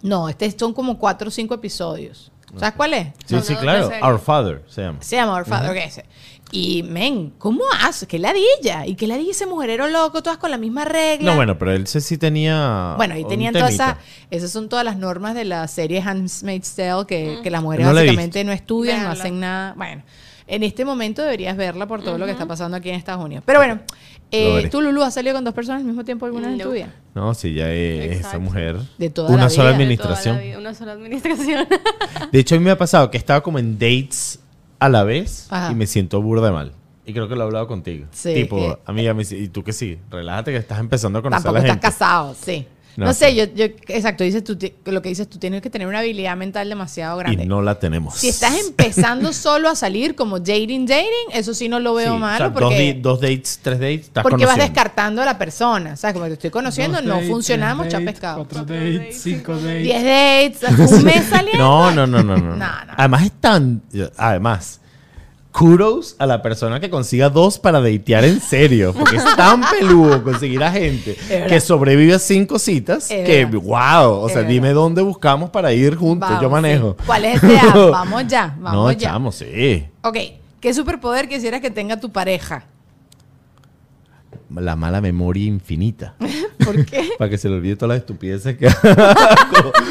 [0.00, 2.32] No, este son como cuatro o cinco episodios.
[2.56, 3.08] ¿Sabes cuál es?
[3.26, 3.90] Sí, No, sí, no, claro.
[4.02, 5.02] Our Father se llama.
[5.02, 6.06] Se llama Our Father, ok, ese.
[6.52, 8.06] Y, men, ¿cómo hace?
[8.06, 8.86] ¿Qué ladilla?
[8.86, 11.30] ¿Y qué ladilla ese mujerero loco, todas con la misma regla?
[11.30, 12.94] No, bueno, pero él sí, sí tenía.
[12.96, 13.96] Bueno, y tenían todas esas,
[14.30, 17.92] esas son todas las normas de la serie Handmaid's Tale, que, que las mujeres No
[17.92, 19.74] la he básicamente no estudian, no hacen nada.
[19.76, 20.02] Bueno,
[20.46, 23.42] en este momento deberías verla por todo lo que está pasando aquí en Estados Unidos.
[23.46, 23.80] Pero bueno,
[24.30, 26.68] eh, tú, Lulu, has salido con dos personas al mismo tiempo alguna vez en tu
[26.68, 26.74] No.
[26.74, 26.94] vida.
[27.14, 28.76] No, sí, ya es esa mujer.
[28.98, 29.88] De toda Una la sola vida.
[29.88, 30.38] De toda la administración.
[30.40, 31.66] vida, Una sola administración.
[32.30, 34.40] De hecho, a mí me ha pasado que estaba como en dates
[34.84, 35.72] a la vez Ajá.
[35.72, 36.72] y me siento burda de mal.
[37.06, 38.06] Y creo que lo he hablado contigo.
[38.12, 41.42] Sí, Tipo, amiga, me dice, y tú que sí, relájate que estás empezando a conocer
[41.44, 41.98] Tampoco a la estás gente.
[42.04, 42.66] casado, sí.
[42.96, 43.36] No, No, sé, sí.
[43.36, 46.68] yo, yo, exacto, dices tú, lo que dices tú tienes que tener una habilidad mental
[46.68, 47.42] demasiado grande.
[47.42, 48.14] Y no la tenemos.
[48.14, 52.16] Si estás empezando solo a salir como dating, dating, eso sí no lo veo Sí,
[52.16, 52.78] o malo sea, dos, porque...
[52.78, 55.96] di- dos dates, tres dates, estás Porque vas descartando a la persona.
[55.96, 56.14] ¿Sabes?
[56.14, 58.36] Como te estoy conociendo, Dos no dates, funcionamos, dates, pescado.
[58.38, 59.82] Cuatro dates, cinco dates.
[59.82, 61.58] 10 dates, un mes saliendo.
[61.64, 62.56] No, no, no, no, no.
[62.56, 62.92] No, no.
[62.96, 63.82] Además están,
[64.16, 64.80] además,
[65.56, 70.22] kudos a la persona que consiga dos para datear en serio, porque es tan peludo
[70.24, 71.16] conseguir a gente
[71.48, 73.60] que sobrevive a cinco citas Es que, verdad.
[73.62, 74.52] wow, o Es sea, verdad.
[74.52, 76.96] dime dónde buscamos para ir juntos, Vamos, yo manejo.
[76.98, 77.04] sí.
[77.06, 77.74] ¿Cuál es este app?
[77.92, 78.98] Vamos ya, vamos no, ya.
[78.98, 79.84] chamo, sí.
[80.02, 80.16] Ok,
[80.60, 82.64] ¿qué superpoder quisieras que tenga tu pareja?
[84.56, 86.14] La mala memoria infinita.
[86.64, 87.10] ¿Por qué?
[87.18, 89.72] para que se le olvide todas las estupideces que hago.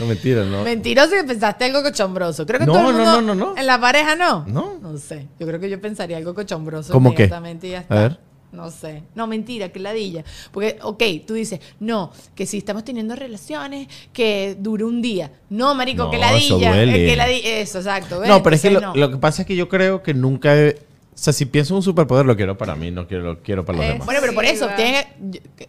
[0.00, 0.64] No, mentira, no.
[0.64, 2.44] Mentiroso que pensaste algo cochombroso.
[2.46, 3.56] Creo que No, todo el no, mundo no, no, no.
[3.56, 4.44] en la pareja no.
[4.48, 4.76] No.
[4.82, 5.28] No sé.
[5.38, 7.22] Yo creo que yo pensaría algo cochombroso ¿Cómo qué?
[7.24, 7.94] inmediatamente y ya está.
[7.94, 8.18] A ver.
[8.50, 9.04] No sé.
[9.14, 10.24] No, mentira, que ladilla.
[10.50, 15.30] Porque, ok, tú dices, no, que si estamos teniendo relaciones, que dure un día.
[15.50, 16.26] No, marico, No, que eso
[16.58, 16.68] ladilla.
[16.70, 17.04] duele.
[17.04, 17.48] eh, que ladilla.
[17.60, 18.18] Eso, exacto.
[18.18, 18.28] ¿ves?
[18.28, 18.94] No, pero es que lo, no.
[18.96, 20.76] lo que pasa es que yo creo que nunca he...
[21.14, 23.64] O sea, si pienso en un superpoder, lo quiero para mí, no quiero, lo quiero
[23.64, 24.04] para los Eh, demás.
[24.04, 25.06] Bueno, pero por eso, tiene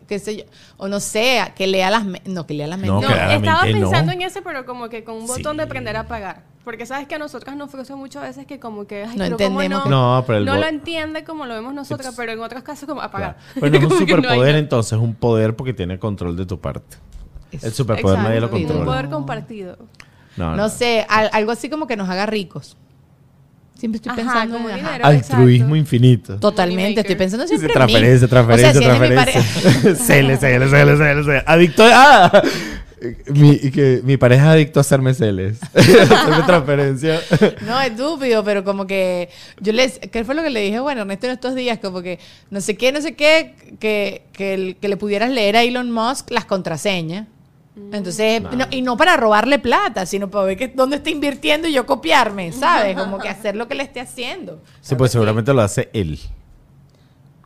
[0.07, 0.43] que, sé yo,
[0.77, 3.07] o no sé, que lea las, me- no, que lea las mentes.
[3.09, 6.43] No, estaba pensando en ese, pero como que con un botón de aprender a apagar.
[6.63, 9.37] Porque sabes que a nosotras nos frustra muchas veces que como que, ay, No pero
[9.37, 12.07] como entendemos no, que- No, pero el no bo- lo entiende como lo vemos nosotras,
[12.07, 13.35] It's- pero en otros casos como apagar.
[13.35, 13.51] Claro.
[13.53, 16.59] Pero no es un que superpoder, entonces es un poder porque tiene control de tu
[16.59, 16.97] parte.
[17.51, 18.85] El superpoder nadie lo Exacto, Un controla.
[18.85, 19.77] poder compartido.
[20.37, 22.77] No, No sé, al- algo así como que nos haga ricos.
[23.77, 24.85] Siempre estoy Ajá, pensando como en- ajá.
[24.93, 25.05] dinero.
[25.05, 25.75] Altruismo exacto.
[25.75, 26.37] infinito.
[26.39, 27.73] Totalmente, estoy pensando siempre en mí.
[27.73, 28.85] transferencia, transferencia, es
[29.43, 29.95] transferencia.
[29.95, 31.43] Cele, cele, cele, cele, cele.
[31.45, 31.91] Adicto a...
[31.93, 32.41] ¡Ah!
[33.27, 35.59] Mi, que mi pareja es adicto a hacerme celes.
[35.75, 37.21] hacerme transferencia.
[37.61, 40.79] No, estúpido, pero como que yo les, ¿qué fue lo que le dije?
[40.79, 42.17] Bueno, Ernesto en estos días, como que
[42.49, 45.91] no sé qué, no sé qué, que, que, el- que le pudieras leer a Elon
[45.91, 47.27] Musk las contraseñas.
[47.91, 51.73] Entonces, no- y no para robarle plata, sino para ver que, dónde está invirtiendo y
[51.73, 52.95] yo copiarme, ¿sabes?
[52.97, 54.61] Como que hacer lo que le esté haciendo.
[54.81, 56.19] Sí, pues seguramente lo hace él.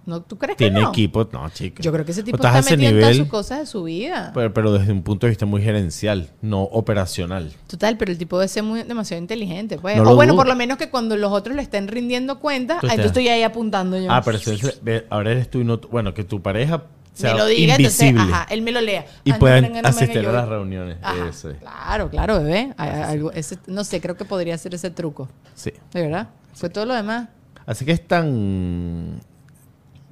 [0.05, 0.89] ¿No, ¿Tú crees que Tiene no?
[0.89, 1.27] equipo.
[1.31, 1.83] No, chica.
[1.83, 4.31] Yo creo que ese tipo está metido en todas nivel, sus cosas de su vida.
[4.33, 7.53] Pero, pero desde un punto de vista muy gerencial, no operacional.
[7.67, 9.97] Total, pero el tipo debe ser muy, demasiado inteligente, pues.
[9.97, 10.41] No o bueno, dudo.
[10.41, 13.99] por lo menos que cuando los otros le estén rindiendo cuenta, yo estoy ahí apuntando
[13.99, 14.11] yo.
[14.11, 16.85] Ah, pero eso es- ve, ahora eres tú y no Bueno, que tu pareja
[17.23, 18.09] me lo diga, invisible.
[18.09, 19.05] entonces, ajá, él me lo lea.
[19.23, 20.97] Y Ah, no, puedan no, asistir yo a las reuniones.
[21.01, 21.57] Ajá, Eso es.
[21.57, 22.73] Claro, claro, bebé.
[22.77, 25.27] Algo- ese- no sé, creo que podría ser ese truco.
[25.55, 25.71] Sí.
[25.93, 26.29] ¿De verdad?
[26.53, 27.29] Fue todo lo demás.
[27.65, 29.19] Así que es tan.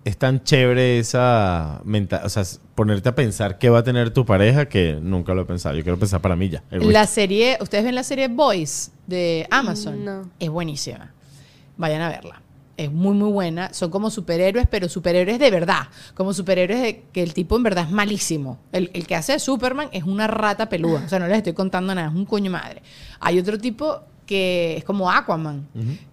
[0.06, 2.22] Es tan chévere esa mental.
[2.24, 2.44] O sea,
[2.76, 5.76] ponerte a pensar qué va a tener tu pareja que nunca lo he pensado.
[5.76, 6.64] Yo quiero pensar para mí ya.
[6.72, 10.06] La serie, ¿ustedes ven la serie Boys de Amazon?
[10.06, 10.30] No.
[10.40, 11.12] Es buenísima.
[11.76, 12.42] Vayan a verla.
[12.78, 13.74] Es muy, muy buena.
[13.74, 15.88] Son como superhéroes, pero superhéroes de verdad.
[16.14, 18.60] Como superhéroes de que el tipo en verdad es malísimo.
[18.72, 21.02] El, el que hace de Superman es una rata peluda.
[21.06, 22.10] O sea, no les estoy contando nada.
[22.10, 22.84] Es un coño madre.
[23.20, 25.68] Hay otro tipo que es como Aquaman.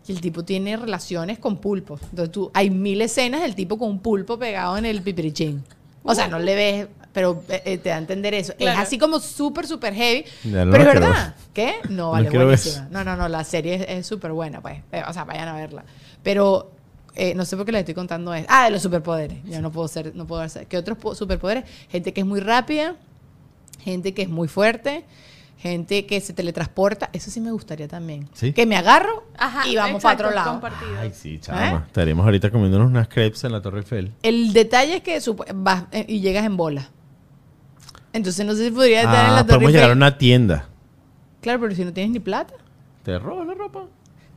[0.09, 2.01] Y el tipo tiene relaciones con pulpos.
[2.11, 5.63] Entonces tú, hay mil escenas del tipo con un pulpo pegado en el pipirichín.
[6.03, 8.55] O sea, no le ves, pero eh, eh, te da a entender eso.
[8.57, 8.79] Claro.
[8.81, 10.25] Es así como súper, súper heavy.
[10.45, 11.35] Ya no pero es verdad.
[11.55, 11.75] ¿Qué?
[11.89, 12.45] No, No vale, ver.
[12.45, 12.89] buenísima.
[12.91, 14.81] No, no, no, la serie es- es súper buena, pues.
[14.93, 15.85] Eh, O sea, vayan a verla.
[16.25, 16.73] Pero
[17.15, 18.49] eh, no sé por qué les estoy contando esto.
[18.53, 19.39] Ah, de los superpoderes.
[19.45, 20.67] Yo no puedo ser, no puedo hacer.
[20.67, 21.65] ¿Qué otros po- superpoderes?
[21.89, 22.97] Gente que es muy rápida,
[23.81, 25.05] gente que es muy fuerte,
[25.59, 27.11] gente que se teletransporta.
[27.13, 28.29] Eso sí me gustaría también.
[28.33, 28.53] ¿Sí?
[28.53, 30.51] Que me agarro Ajá, y vamos para otro lado.
[30.53, 30.91] compartido.
[30.99, 31.71] Ay, sí, chama.
[31.71, 31.81] ¿Eh?
[31.87, 34.13] Estaríamos ahorita comiéndonos unas crepes en la Torre Eiffel.
[34.23, 35.21] El detalle es que
[35.55, 36.89] vas eh, y llegas en bola.
[38.13, 39.97] Entonces no sé si podría estar en Ah, la Torre podemos llegar a Eiffel.
[39.99, 40.69] una tienda.
[41.41, 42.55] Claro, pero si no tienes ni plata.
[43.03, 43.85] Te robas la ropa.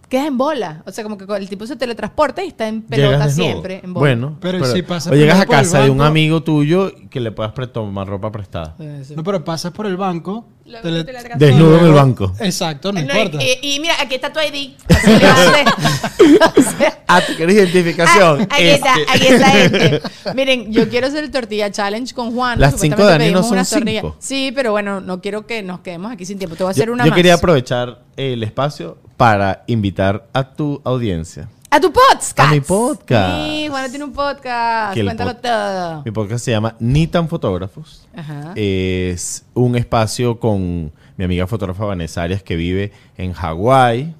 [0.09, 0.83] Quedas en bola.
[0.85, 3.81] O sea, como que el tipo se teletransporta y está en pelota siempre.
[3.83, 3.99] En bola.
[3.99, 7.53] Bueno, Pero si pasas o llegas a casa de un amigo tuyo que le puedas
[7.73, 8.75] tomar ropa prestada.
[9.15, 10.47] No, pero pasas por el banco.
[10.65, 12.33] Luego te le- te la Desnudo en el banco.
[12.39, 13.45] Exacto, no, No, importa.
[13.61, 14.73] y, y mira, aquí está tu ID.
[14.89, 16.43] Así le.
[16.45, 18.41] O sea, Ah, ¿tú quieres identificación?
[18.41, 19.11] Ah, aquí está, Este.
[19.13, 20.01] aquí está este.
[20.35, 22.59] Miren, yo quiero hacer el tortilla challenge con Juan.
[22.59, 24.17] Las cinco de Dani no son cinco.
[24.19, 26.55] Sí, pero bueno, no quiero que nos quedemos aquí sin tiempo.
[26.57, 27.15] Te voy a hacer Yo, una yo más.
[27.15, 31.49] quería aprovechar el espacio para invitar a tu audiencia.
[31.69, 32.39] A tu podcast.
[32.39, 33.45] A mi podcast.
[33.49, 34.93] Sí, Juan tiene un podcast.
[34.93, 36.01] Que Cuéntalo pod- todo.
[36.05, 38.07] Mi podcast se llama Ni tan fotógrafos.
[38.15, 38.53] Ajá.
[38.55, 44.15] Es un espacio con mi amiga fotógrafa Vanessa Arias que vive en Hawái.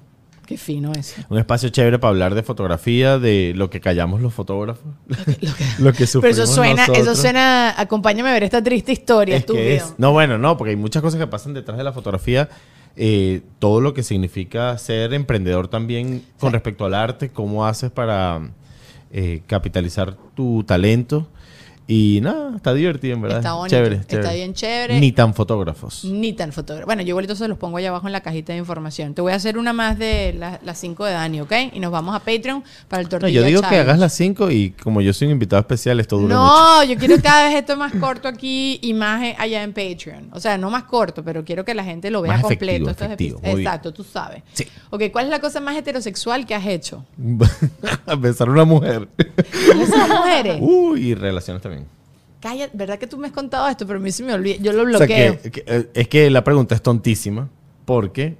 [0.46, 1.20] Qué fino eso.
[1.28, 4.92] Un espacio chévere para hablar de fotografía, de lo que callamos los fotógrafos.
[5.78, 9.44] lo que Pero sufrimos eso suena, eso suena, acompáñame a ver esta triste historia, Es
[9.44, 9.92] que estúpido.
[9.92, 12.48] es- no, bueno, no, porque hay muchas cosas que pasan detrás de la fotografía.
[13.00, 18.50] Eh, todo lo que significa ser emprendedor también con respecto al arte, cómo haces para
[19.12, 21.28] eh, capitalizar tu talento.
[21.90, 23.38] Y nada, está divertido, en verdad.
[23.38, 24.34] Está bonito, Chévere, está chévere.
[24.36, 25.00] bien chévere.
[25.00, 26.04] Ni tan fotógrafos.
[26.04, 26.84] Ni tan fotógrafo.
[26.84, 29.14] Bueno, yo igualito se los pongo allá abajo en la cajita de información.
[29.14, 31.52] Te voy a hacer una más de la- las 5 de Dani, ¿ok?
[31.72, 34.50] Y nos vamos a Patreon para el No, tortilla yo digo que hagas las 5
[34.50, 36.46] y como yo soy un invitado especial, esto dura mucho.
[36.46, 40.28] No, yo quiero cada vez esto más corto aquí y más eh, allá en Patreon.
[40.32, 42.90] O sea, no más corto, pero quiero que la gente lo vea Más completo.
[42.90, 43.40] efectivo, Estos efectivo.
[43.60, 44.42] Exacto, tú sabes.
[44.52, 44.66] Sí.
[44.90, 47.02] Ok, ¿cuál es la cosa más heterosexual que has hecho?
[48.06, 49.08] a besar a una mujer.
[49.66, 50.58] ¿Cuáles son las mujeres?
[50.60, 51.77] Uy, y relaciones también.
[52.40, 53.86] Calla, ¿verdad que tú me has contado esto?
[53.86, 54.56] Pero a mí se me olvida.
[54.60, 55.40] Yo lo O sea, bloqueo.
[55.42, 57.48] que- que, eh, es que la pregunta es tontísima
[57.84, 58.36] porque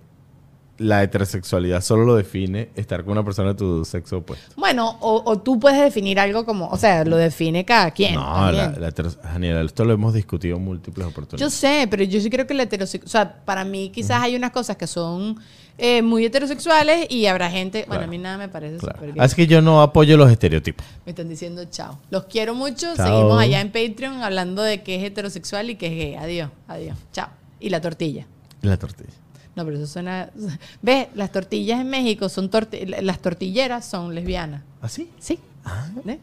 [0.78, 4.54] la heterosexualidad solo lo define estar con una persona de tu sexo opuesto.
[4.56, 8.14] Bueno, o, o tú puedes definir algo como, o sea, lo define cada quien.
[8.14, 8.90] no, la, la
[9.24, 11.52] Daniela, esto lo hemos discutido en múltiples Yo oportunidades.
[11.54, 14.52] sé, pero yo sí creo que la heterosexual, o sea, para mí quizás hay unas
[14.52, 15.36] cosas que son
[15.78, 18.04] eh, muy heterosexuales y habrá gente, bueno, Claro.
[18.04, 18.98] a mí nada me parece Claro.
[19.06, 19.20] súper.
[19.20, 20.84] Así que yo no apoyo los estereotipos.
[21.06, 21.98] Me están diciendo chao.
[22.10, 22.94] Los quiero mucho.
[22.96, 23.06] Chao.
[23.06, 26.14] Seguimos allá en Patreon hablando de qué es heterosexual y qué es gay.
[26.16, 26.96] Adiós, adiós.
[27.12, 27.28] Chao.
[27.60, 28.26] Y la tortilla.
[28.62, 29.10] La tortilla.
[29.56, 30.30] No, pero eso suena...
[30.82, 31.08] ¿Ves?
[31.14, 32.50] Las tortillas en México son...
[32.50, 34.62] torti- Las tortilleras son lesbianas.
[34.80, 35.10] ¿Así?
[35.18, 35.38] ¿Sí?
[36.06, 36.18] ¿Eh?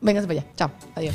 [0.00, 0.48] Vénganse para allá.
[0.56, 0.70] Chao.
[0.94, 1.14] Adiós.